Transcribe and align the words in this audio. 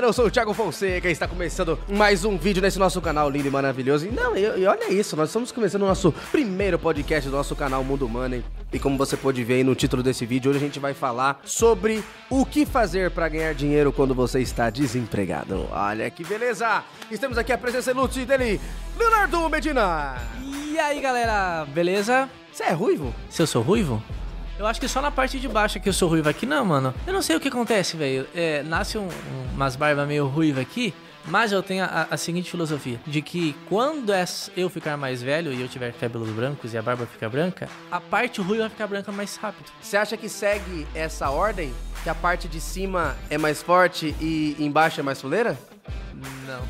galera, 0.00 0.06
eu 0.06 0.12
sou 0.14 0.26
o 0.26 0.30
Thiago 0.30 0.54
Fonseca 0.54 1.08
e 1.08 1.12
está 1.12 1.28
começando 1.28 1.78
mais 1.86 2.24
um 2.24 2.38
vídeo 2.38 2.62
nesse 2.62 2.78
nosso 2.78 3.02
canal 3.02 3.28
lindo 3.28 3.48
e 3.48 3.50
maravilhoso. 3.50 4.06
E 4.06 4.10
não, 4.10 4.34
e, 4.34 4.40
e 4.40 4.64
olha 4.64 4.90
isso, 4.90 5.14
nós 5.14 5.28
estamos 5.28 5.52
começando 5.52 5.82
o 5.82 5.86
nosso 5.86 6.10
primeiro 6.32 6.78
podcast 6.78 7.28
do 7.28 7.36
nosso 7.36 7.54
canal 7.54 7.84
Mundo 7.84 8.08
Money. 8.08 8.42
E 8.72 8.78
como 8.78 8.96
você 8.96 9.14
pode 9.14 9.44
ver 9.44 9.54
aí 9.54 9.64
no 9.64 9.74
título 9.74 10.02
desse 10.02 10.24
vídeo, 10.24 10.50
hoje 10.50 10.58
a 10.58 10.62
gente 10.62 10.80
vai 10.80 10.94
falar 10.94 11.40
sobre 11.44 12.02
o 12.30 12.46
que 12.46 12.64
fazer 12.64 13.10
para 13.10 13.28
ganhar 13.28 13.52
dinheiro 13.52 13.92
quando 13.92 14.14
você 14.14 14.40
está 14.40 14.70
desempregado. 14.70 15.68
Olha 15.70 16.08
que 16.10 16.24
beleza! 16.24 16.82
Estamos 17.10 17.36
aqui 17.36 17.52
a 17.52 17.58
presença 17.58 17.90
ilustre 17.90 18.24
dele, 18.24 18.58
Leonardo 18.98 19.50
Medina. 19.50 20.16
E 20.42 20.78
aí, 20.78 20.98
galera, 21.00 21.66
beleza? 21.66 22.26
Você 22.50 22.62
é 22.62 22.72
ruivo? 22.72 23.14
Se 23.28 23.42
eu 23.42 23.46
sou 23.46 23.62
ruivo? 23.62 24.02
Eu 24.60 24.66
acho 24.66 24.78
que 24.78 24.86
só 24.86 25.00
na 25.00 25.10
parte 25.10 25.40
de 25.40 25.48
baixo 25.48 25.80
que 25.80 25.88
eu 25.88 25.92
sou 25.94 26.06
ruivo 26.06 26.28
aqui, 26.28 26.44
não, 26.44 26.62
mano. 26.62 26.94
Eu 27.06 27.14
não 27.14 27.22
sei 27.22 27.34
o 27.34 27.40
que 27.40 27.48
acontece, 27.48 27.96
velho. 27.96 28.28
É, 28.34 28.62
nasce 28.62 28.98
um, 28.98 29.06
um, 29.06 29.54
umas 29.54 29.74
barbas 29.74 30.06
meio 30.06 30.26
ruivas 30.26 30.60
aqui, 30.60 30.92
mas 31.24 31.50
eu 31.50 31.62
tenho 31.62 31.82
a, 31.82 32.08
a, 32.10 32.16
seguinte 32.18 32.50
filosofia: 32.50 33.00
de 33.06 33.22
que 33.22 33.56
quando 33.70 34.12
é 34.12 34.22
eu 34.54 34.68
ficar 34.68 34.98
mais 34.98 35.22
velho 35.22 35.50
e 35.50 35.62
eu 35.62 35.66
tiver 35.66 35.94
cabelos 35.94 36.28
brancos 36.28 36.74
e 36.74 36.76
a 36.76 36.82
barba 36.82 37.06
ficar 37.06 37.30
branca, 37.30 37.70
a 37.90 38.02
parte 38.02 38.42
ruiva 38.42 38.64
vai 38.64 38.68
ficar 38.68 38.86
branca 38.86 39.10
mais 39.10 39.34
rápido. 39.36 39.72
Você 39.80 39.96
acha 39.96 40.14
que 40.14 40.28
segue 40.28 40.86
essa 40.94 41.30
ordem? 41.30 41.72
Que 42.02 42.10
a 42.10 42.14
parte 42.14 42.46
de 42.46 42.60
cima 42.60 43.16
é 43.30 43.38
mais 43.38 43.62
forte 43.62 44.14
e 44.20 44.56
embaixo 44.58 45.00
é 45.00 45.02
mais 45.02 45.22
fuleira? 45.22 45.58
Não. 46.46 46.60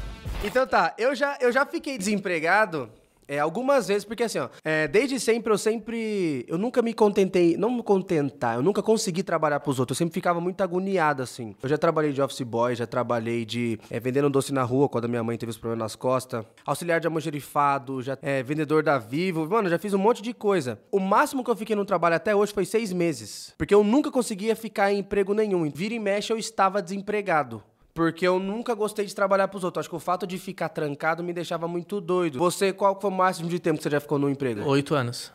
Então 0.44 0.64
tá, 0.64 0.94
eu 0.96 1.12
já, 1.12 1.36
eu 1.40 1.50
já 1.50 1.66
fiquei 1.66 1.98
desempregado 1.98 2.88
é, 3.30 3.38
algumas 3.38 3.86
vezes, 3.86 4.04
porque 4.04 4.24
assim, 4.24 4.40
ó, 4.40 4.48
é, 4.64 4.88
desde 4.88 5.20
sempre 5.20 5.52
eu 5.52 5.56
sempre. 5.56 6.44
Eu 6.48 6.58
nunca 6.58 6.82
me 6.82 6.92
contentei, 6.92 7.56
não 7.56 7.70
me 7.70 7.80
contentar, 7.80 8.56
eu 8.56 8.62
nunca 8.62 8.82
consegui 8.82 9.22
trabalhar 9.22 9.60
pros 9.60 9.78
outros, 9.78 9.96
eu 9.96 10.04
sempre 10.04 10.14
ficava 10.14 10.40
muito 10.40 10.60
agoniado, 10.62 11.22
assim. 11.22 11.54
Eu 11.62 11.68
já 11.68 11.78
trabalhei 11.78 12.12
de 12.12 12.20
office 12.20 12.40
boy, 12.40 12.74
já 12.74 12.88
trabalhei 12.88 13.44
de 13.44 13.78
é, 13.88 14.00
vendendo 14.00 14.28
doce 14.28 14.52
na 14.52 14.64
rua 14.64 14.88
quando 14.88 15.04
a 15.04 15.08
minha 15.08 15.22
mãe 15.22 15.38
teve 15.38 15.50
os 15.50 15.56
problemas 15.56 15.84
nas 15.84 15.94
costas, 15.94 16.44
auxiliar 16.66 16.98
de 16.98 17.06
almoxerifado, 17.06 18.02
já 18.02 18.18
é, 18.20 18.42
vendedor 18.42 18.82
da 18.82 18.98
Vivo, 18.98 19.48
mano, 19.48 19.68
já 19.68 19.78
fiz 19.78 19.94
um 19.94 19.98
monte 19.98 20.22
de 20.22 20.34
coisa. 20.34 20.80
O 20.90 20.98
máximo 20.98 21.44
que 21.44 21.50
eu 21.52 21.56
fiquei 21.56 21.76
no 21.76 21.84
trabalho 21.84 22.16
até 22.16 22.34
hoje 22.34 22.52
foi 22.52 22.64
seis 22.64 22.92
meses, 22.92 23.54
porque 23.56 23.72
eu 23.72 23.84
nunca 23.84 24.10
conseguia 24.10 24.56
ficar 24.56 24.92
em 24.92 24.98
emprego 24.98 25.34
nenhum. 25.34 25.70
Vira 25.70 25.94
e 25.94 26.00
mexe 26.00 26.32
eu 26.32 26.36
estava 26.36 26.82
desempregado. 26.82 27.62
Porque 27.92 28.26
eu 28.26 28.38
nunca 28.38 28.74
gostei 28.74 29.04
de 29.04 29.14
trabalhar 29.14 29.48
pros 29.48 29.64
outros. 29.64 29.82
Acho 29.82 29.90
que 29.90 29.96
o 29.96 30.00
fato 30.00 30.26
de 30.26 30.38
ficar 30.38 30.68
trancado 30.68 31.22
me 31.22 31.32
deixava 31.32 31.66
muito 31.66 32.00
doido. 32.00 32.38
Você, 32.38 32.72
qual 32.72 32.98
foi 33.00 33.10
o 33.10 33.12
máximo 33.12 33.48
de 33.48 33.58
tempo 33.58 33.78
que 33.78 33.82
você 33.82 33.90
já 33.90 34.00
ficou 34.00 34.18
no 34.18 34.30
emprego? 34.30 34.62
Oito 34.68 34.94
anos. 34.94 35.32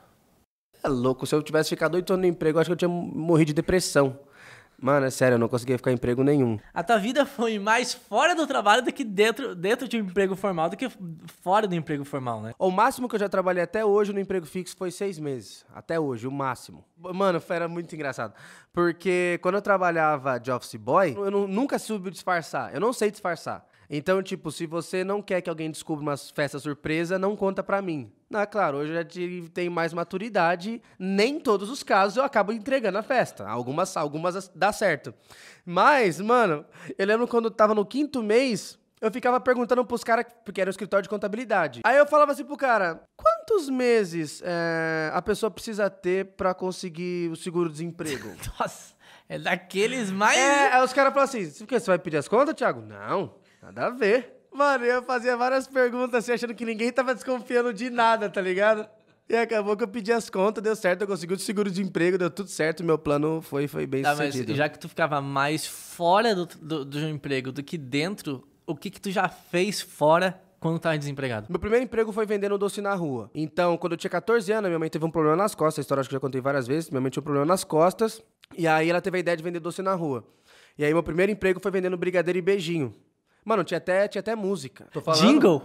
É 0.83 0.87
louco. 0.87 1.25
Se 1.25 1.35
eu 1.35 1.41
tivesse 1.41 1.69
ficado 1.69 1.95
oito 1.95 2.13
anos 2.13 2.21
no 2.21 2.29
emprego, 2.29 2.59
acho 2.59 2.69
que 2.69 2.73
eu 2.73 2.77
tinha 2.77 2.89
morrido 2.89 3.47
de 3.47 3.53
depressão. 3.53 4.17
Mano, 4.81 5.05
é 5.05 5.09
sério, 5.09 5.35
eu 5.35 5.39
não 5.39 5.47
conseguia 5.47 5.77
ficar 5.77 5.91
em 5.91 5.95
emprego 5.95 6.23
nenhum. 6.23 6.59
A 6.73 6.83
tua 6.83 6.97
vida 6.97 7.25
foi 7.25 7.57
mais 7.59 7.93
fora 7.93 8.35
do 8.35 8.45
trabalho 8.45 8.83
do 8.83 8.91
que 8.91 9.03
dentro, 9.03 9.55
dentro 9.55 9.87
de 9.87 9.97
um 9.97 10.05
emprego 10.05 10.35
formal 10.35 10.69
do 10.69 10.77
que 10.77 10.89
fora 11.41 11.67
do 11.67 11.75
emprego 11.75 12.03
formal, 12.03 12.41
né? 12.41 12.53
O 12.59 12.69
máximo 12.69 13.07
que 13.07 13.15
eu 13.15 13.19
já 13.19 13.29
trabalhei 13.29 13.63
até 13.63 13.85
hoje 13.85 14.13
no 14.13 14.19
emprego 14.19 14.45
fixo 14.45 14.75
foi 14.77 14.91
seis 14.91 15.17
meses. 15.17 15.65
Até 15.73 15.99
hoje, 15.99 16.27
o 16.27 16.31
máximo. 16.31 16.83
Mano, 16.97 17.41
era 17.49 17.67
muito 17.67 17.93
engraçado. 17.95 18.33
Porque 18.73 19.39
quando 19.41 19.55
eu 19.55 19.61
trabalhava 19.61 20.39
de 20.39 20.51
office 20.51 20.75
boy, 20.75 21.15
eu 21.15 21.31
não, 21.31 21.47
nunca 21.47 21.79
soube 21.79 22.11
disfarçar. 22.11 22.73
Eu 22.73 22.81
não 22.81 22.91
sei 22.91 23.09
disfarçar. 23.09 23.65
Então, 23.89 24.21
tipo, 24.21 24.51
se 24.51 24.65
você 24.65 25.03
não 25.03 25.21
quer 25.21 25.41
que 25.41 25.49
alguém 25.49 25.69
descubra 25.69 26.01
uma 26.01 26.17
festa 26.17 26.59
surpresa, 26.59 27.19
não 27.19 27.35
conta 27.35 27.63
pra 27.63 27.81
mim. 27.81 28.11
Ah, 28.33 28.45
claro, 28.45 28.77
hoje 28.77 28.91
eu 28.91 28.95
já 28.95 29.07
tenho 29.53 29.71
mais 29.71 29.93
maturidade. 29.93 30.81
Nem 30.97 31.39
todos 31.39 31.69
os 31.69 31.83
casos 31.83 32.17
eu 32.17 32.23
acabo 32.23 32.51
entregando 32.51 32.97
a 32.97 33.03
festa. 33.03 33.47
Algumas, 33.47 33.95
algumas 33.95 34.51
dá 34.53 34.71
certo. 34.73 35.13
Mas, 35.65 36.19
mano, 36.19 36.65
eu 36.97 37.05
lembro 37.05 37.27
quando 37.27 37.45
eu 37.45 37.51
tava 37.51 37.75
no 37.75 37.85
quinto 37.85 38.21
mês, 38.23 38.77
eu 38.99 39.11
ficava 39.11 39.39
perguntando 39.39 39.85
pros 39.85 40.03
caras, 40.03 40.25
porque 40.43 40.59
era 40.59 40.69
um 40.69 40.71
escritório 40.71 41.03
de 41.03 41.09
contabilidade. 41.09 41.81
Aí 41.85 41.97
eu 41.97 42.07
falava 42.07 42.31
assim 42.31 42.43
pro 42.43 42.57
cara: 42.57 43.01
quantos 43.15 43.69
meses 43.69 44.41
é, 44.43 45.11
a 45.13 45.21
pessoa 45.21 45.51
precisa 45.51 45.89
ter 45.89 46.25
pra 46.35 46.53
conseguir 46.53 47.29
o 47.29 47.35
seguro-desemprego? 47.35 48.29
Nossa, 48.59 48.95
é 49.29 49.37
daqueles 49.37 50.11
mais. 50.11 50.37
É, 50.37 50.73
aí 50.73 50.83
os 50.83 50.93
caras 50.93 51.13
falam 51.13 51.25
assim? 51.25 51.45
Você 51.45 51.85
vai 51.85 51.99
pedir 51.99 52.17
as 52.17 52.27
contas, 52.27 52.55
Thiago? 52.55 52.81
Não. 52.81 53.35
Nada 53.65 53.87
a 53.87 53.89
ver. 53.89 54.31
Mano, 54.53 54.85
eu 54.85 55.01
fazia 55.01 55.35
várias 55.35 55.67
perguntas 55.67 56.23
assim, 56.23 56.33
achando 56.33 56.53
que 56.53 56.63
ninguém 56.63 56.91
tava 56.91 57.15
desconfiando 57.15 57.73
de 57.73 57.89
nada, 57.89 58.29
tá 58.29 58.39
ligado? 58.39 58.87
E 59.27 59.35
acabou 59.35 59.75
que 59.75 59.83
eu 59.83 59.87
pedi 59.87 60.13
as 60.13 60.29
contas, 60.29 60.63
deu 60.63 60.75
certo, 60.75 61.01
eu 61.01 61.07
consegui 61.07 61.33
o 61.33 61.39
seguro 61.39 61.71
de 61.71 61.81
emprego, 61.81 62.15
deu 62.15 62.29
tudo 62.29 62.47
certo, 62.47 62.83
meu 62.83 62.97
plano 62.97 63.41
foi, 63.41 63.67
foi 63.67 63.87
bem 63.87 64.03
tá, 64.03 64.11
sucedido. 64.11 64.49
Mas 64.49 64.57
já 64.57 64.69
que 64.69 64.77
tu 64.77 64.87
ficava 64.87 65.19
mais 65.19 65.65
fora 65.65 66.35
do, 66.35 66.45
do, 66.45 66.85
do 66.85 66.99
emprego 67.09 67.51
do 67.51 67.63
que 67.63 67.75
dentro, 67.75 68.47
o 68.67 68.75
que 68.75 68.91
que 68.91 69.01
tu 69.01 69.09
já 69.09 69.27
fez 69.27 69.81
fora 69.81 70.39
quando 70.59 70.77
tava 70.77 70.95
desempregado? 70.95 71.47
Meu 71.49 71.59
primeiro 71.59 71.83
emprego 71.83 72.11
foi 72.11 72.27
vendendo 72.27 72.55
doce 72.55 72.81
na 72.81 72.93
rua. 72.93 73.31
Então, 73.33 73.77
quando 73.77 73.93
eu 73.93 73.97
tinha 73.97 74.11
14 74.11 74.51
anos, 74.51 74.69
minha 74.69 74.77
mãe 74.79 74.89
teve 74.89 75.03
um 75.03 75.11
problema 75.11 75.35
nas 75.35 75.55
costas. 75.55 75.79
A 75.79 75.81
história 75.81 76.01
acho 76.01 76.09
que 76.09 76.15
eu 76.15 76.17
já 76.17 76.21
contei 76.21 76.39
várias 76.39 76.67
vezes. 76.67 76.91
Minha 76.91 77.01
mãe 77.01 77.09
tinha 77.09 77.21
um 77.21 77.23
problema 77.23 77.47
nas 77.47 77.63
costas. 77.63 78.21
E 78.55 78.67
aí 78.67 78.89
ela 78.89 79.01
teve 79.01 79.17
a 79.17 79.19
ideia 79.19 79.35
de 79.35 79.43
vender 79.43 79.59
doce 79.59 79.81
na 79.81 79.95
rua. 79.95 80.23
E 80.77 80.85
aí 80.85 80.93
meu 80.93 81.03
primeiro 81.03 81.31
emprego 81.31 81.59
foi 81.59 81.71
vendendo 81.71 81.97
brigadeiro 81.97 82.37
e 82.37 82.41
beijinho. 82.41 82.93
Mano, 83.45 83.63
tinha 83.63 83.77
até, 83.77 84.07
tinha 84.07 84.19
até 84.19 84.35
música. 84.35 84.87
Tô 84.91 84.99
falando. 84.99 85.21
Jingle? 85.21 85.61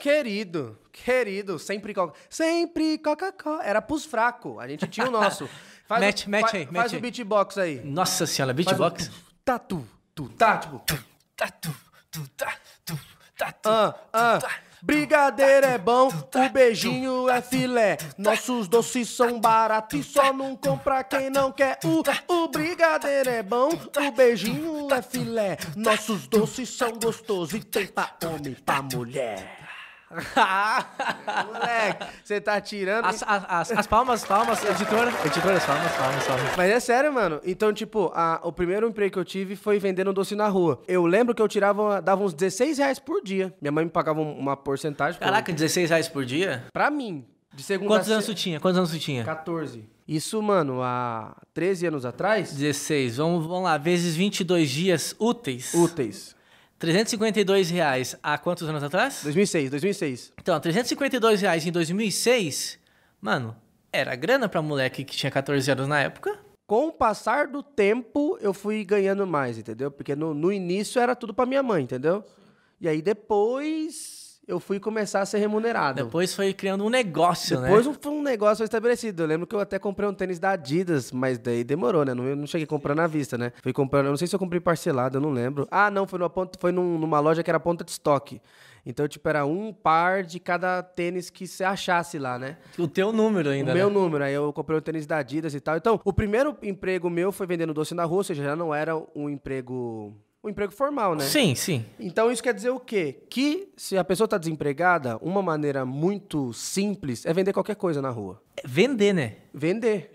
Querido, 0.00 0.78
querido, 0.90 1.58
sempre 1.58 1.92
Coca. 1.92 2.14
Sempre 2.30 2.96
Coca-Cola. 2.96 3.62
Era 3.64 3.82
pros 3.82 4.04
fracos. 4.04 4.58
A 4.58 4.68
gente 4.68 4.86
tinha 4.86 5.08
o 5.08 5.10
nosso. 5.10 5.46
Faz 5.86 6.02
match, 6.02 6.26
o, 6.26 6.30
match 6.30 6.50
fa, 6.50 6.56
aí, 6.56 6.64
Faz 6.64 6.72
match 6.72 6.92
o 6.94 7.00
beatbox 7.00 7.58
aí. 7.58 7.80
Nossa 7.84 8.24
senhora, 8.24 8.54
beatbox? 8.54 9.10
Tá 9.44 9.58
tu, 9.58 9.86
tu, 10.14 10.28
tá, 10.30 10.58
tipo. 10.58 10.78
Tá 11.36 11.48
tu, 11.48 11.76
tu, 12.10 12.28
tá, 12.30 12.54
tu, 12.86 12.98
tá 13.36 13.52
tu. 13.52 13.68
Ah, 13.68 13.94
ah. 14.12 14.38
Brigadeiro 14.84 15.64
é 15.64 15.78
bom, 15.78 16.08
o 16.08 16.48
beijinho 16.50 17.26
é 17.30 17.40
filé. 17.40 17.96
Nossos 18.18 18.68
doces 18.68 19.08
são 19.08 19.40
baratos 19.40 19.98
e 19.98 20.02
só 20.02 20.30
não 20.30 20.54
compra 20.54 21.02
quem 21.02 21.30
não 21.30 21.50
quer. 21.50 21.78
O, 21.82 22.02
o 22.30 22.48
brigadeiro 22.48 23.30
é 23.30 23.42
bom, 23.42 23.70
o 23.70 24.12
beijinho 24.12 24.92
é 24.92 25.00
filé. 25.00 25.56
Nossos 25.74 26.26
doces 26.26 26.68
são 26.68 26.92
gostosos 26.98 27.54
e 27.54 27.64
tem 27.64 27.86
pra 27.86 28.14
homem 28.26 28.52
e 28.52 28.60
pra 28.60 28.82
mulher. 28.82 29.58
Moleque, 31.46 32.06
você 32.22 32.40
tá 32.40 32.60
tirando. 32.60 33.04
As, 33.04 33.22
as, 33.22 33.70
as, 33.72 33.86
palmas, 33.86 34.24
palmas, 34.24 34.64
editora. 34.64 35.12
Editora, 35.24 35.60
palmas, 35.60 35.92
palmas, 35.92 36.26
palmas. 36.26 36.56
Mas 36.56 36.70
é 36.70 36.80
sério, 36.80 37.12
mano. 37.12 37.40
Então, 37.44 37.72
tipo, 37.72 38.10
a, 38.14 38.40
o 38.42 38.52
primeiro 38.52 38.88
emprego 38.88 39.12
que 39.12 39.18
eu 39.18 39.24
tive 39.24 39.56
foi 39.56 39.78
vendendo 39.78 40.12
doce 40.12 40.34
na 40.34 40.48
rua. 40.48 40.82
Eu 40.86 41.04
lembro 41.06 41.34
que 41.34 41.42
eu 41.42 41.48
tirava, 41.48 42.00
dava 42.00 42.22
uns 42.22 42.32
16 42.32 42.78
reais 42.78 42.98
por 42.98 43.22
dia. 43.22 43.52
Minha 43.60 43.72
mãe 43.72 43.84
me 43.84 43.90
pagava 43.90 44.20
uma 44.20 44.56
porcentagem. 44.56 45.20
Caraca, 45.20 45.52
por... 45.52 45.56
16 45.56 45.90
reais 45.90 46.08
por 46.08 46.24
dia? 46.24 46.64
Pra 46.72 46.90
mim. 46.90 47.24
De 47.54 47.62
segunda 47.62 47.88
Quantos 47.88 48.10
anos 48.10 48.26
tu 48.26 48.34
tinha? 48.34 48.58
Quantos 48.58 48.78
anos 48.78 48.90
tu 48.90 48.98
tinha? 48.98 49.24
14. 49.24 49.84
Isso, 50.06 50.42
mano, 50.42 50.82
há 50.82 51.36
13 51.54 51.86
anos 51.86 52.04
atrás? 52.04 52.52
16. 52.52 53.16
Vamos, 53.16 53.46
vamos 53.46 53.64
lá, 53.64 53.78
vezes 53.78 54.16
22 54.16 54.68
dias 54.68 55.16
úteis. 55.18 55.72
Úteis. 55.72 56.33
352 56.84 57.70
reais 57.70 58.14
há 58.22 58.36
quantos 58.36 58.68
anos 58.68 58.82
atrás? 58.82 59.20
2006, 59.22 59.70
2006. 59.70 60.32
Então, 60.38 60.60
352 60.60 61.40
reais 61.40 61.66
em 61.66 61.72
2006, 61.72 62.78
mano, 63.22 63.56
era 63.90 64.14
grana 64.14 64.50
pra 64.50 64.60
moleque 64.60 65.02
que 65.02 65.16
tinha 65.16 65.30
14 65.30 65.70
anos 65.70 65.88
na 65.88 66.00
época. 66.00 66.38
Com 66.66 66.88
o 66.88 66.92
passar 66.92 67.46
do 67.46 67.62
tempo, 67.62 68.36
eu 68.38 68.52
fui 68.52 68.84
ganhando 68.84 69.26
mais, 69.26 69.56
entendeu? 69.56 69.90
Porque 69.90 70.14
no, 70.14 70.34
no 70.34 70.52
início 70.52 71.00
era 71.00 71.16
tudo 71.16 71.32
pra 71.32 71.46
minha 71.46 71.62
mãe, 71.62 71.84
entendeu? 71.84 72.22
E 72.78 72.86
aí 72.86 73.00
depois 73.00 74.13
eu 74.46 74.60
fui 74.60 74.78
começar 74.78 75.20
a 75.20 75.26
ser 75.26 75.38
remunerado. 75.38 76.04
Depois 76.04 76.34
foi 76.34 76.52
criando 76.52 76.84
um 76.84 76.90
negócio, 76.90 77.56
Depois 77.56 77.70
né? 77.70 77.78
Depois 77.82 77.98
foi 78.02 78.12
um 78.12 78.22
negócio 78.22 78.62
estabelecido. 78.64 79.22
Eu 79.22 79.26
lembro 79.26 79.46
que 79.46 79.54
eu 79.54 79.60
até 79.60 79.78
comprei 79.78 80.08
um 80.08 80.14
tênis 80.14 80.38
da 80.38 80.50
Adidas, 80.50 81.10
mas 81.10 81.38
daí 81.38 81.64
demorou, 81.64 82.04
né? 82.04 82.12
Não, 82.14 82.24
eu 82.24 82.36
não 82.36 82.46
cheguei 82.46 82.66
comprando 82.66 83.00
à 83.00 83.06
vista, 83.06 83.38
né? 83.38 83.52
Fui 83.62 83.72
comprando, 83.72 84.06
eu 84.06 84.10
não 84.10 84.16
sei 84.16 84.28
se 84.28 84.34
eu 84.34 84.38
comprei 84.38 84.60
parcelado, 84.60 85.16
eu 85.16 85.20
não 85.20 85.30
lembro. 85.30 85.66
Ah, 85.70 85.90
não, 85.90 86.06
foi, 86.06 86.18
numa 86.18 86.30
ponta, 86.30 86.58
foi 86.58 86.72
num, 86.72 86.98
numa 86.98 87.20
loja 87.20 87.42
que 87.42 87.50
era 87.50 87.58
ponta 87.58 87.82
de 87.84 87.90
estoque. 87.90 88.40
Então, 88.86 89.08
tipo, 89.08 89.26
era 89.26 89.46
um 89.46 89.72
par 89.72 90.22
de 90.22 90.38
cada 90.38 90.82
tênis 90.82 91.30
que 91.30 91.46
você 91.46 91.64
achasse 91.64 92.18
lá, 92.18 92.38
né? 92.38 92.58
O 92.78 92.86
teu 92.86 93.12
número 93.12 93.48
ainda, 93.48 93.70
O 93.70 93.74
né? 93.74 93.80
meu 93.80 93.88
número. 93.88 94.22
Aí 94.24 94.34
eu 94.34 94.52
comprei 94.52 94.76
o 94.76 94.82
tênis 94.82 95.06
da 95.06 95.16
Adidas 95.18 95.54
e 95.54 95.60
tal. 95.60 95.76
Então, 95.78 95.98
o 96.04 96.12
primeiro 96.12 96.54
emprego 96.62 97.08
meu 97.08 97.32
foi 97.32 97.46
vendendo 97.46 97.72
doce 97.72 97.94
na 97.94 98.04
rua, 98.04 98.18
ou 98.18 98.24
seja, 98.24 98.44
já 98.44 98.54
não 98.54 98.74
era 98.74 98.94
um 99.16 99.30
emprego 99.30 100.14
um 100.44 100.50
emprego 100.50 100.72
formal, 100.72 101.14
né? 101.14 101.24
Sim, 101.24 101.54
sim. 101.54 101.86
Então 101.98 102.30
isso 102.30 102.42
quer 102.42 102.52
dizer 102.52 102.68
o 102.68 102.78
quê? 102.78 103.24
Que 103.30 103.72
se 103.76 103.96
a 103.96 104.04
pessoa 104.04 104.26
está 104.26 104.36
desempregada, 104.36 105.16
uma 105.22 105.40
maneira 105.40 105.86
muito 105.86 106.52
simples 106.52 107.24
é 107.24 107.32
vender 107.32 107.54
qualquer 107.54 107.76
coisa 107.76 108.02
na 108.02 108.10
rua. 108.10 108.42
Vender, 108.62 109.14
né? 109.14 109.36
Vender. 109.54 110.12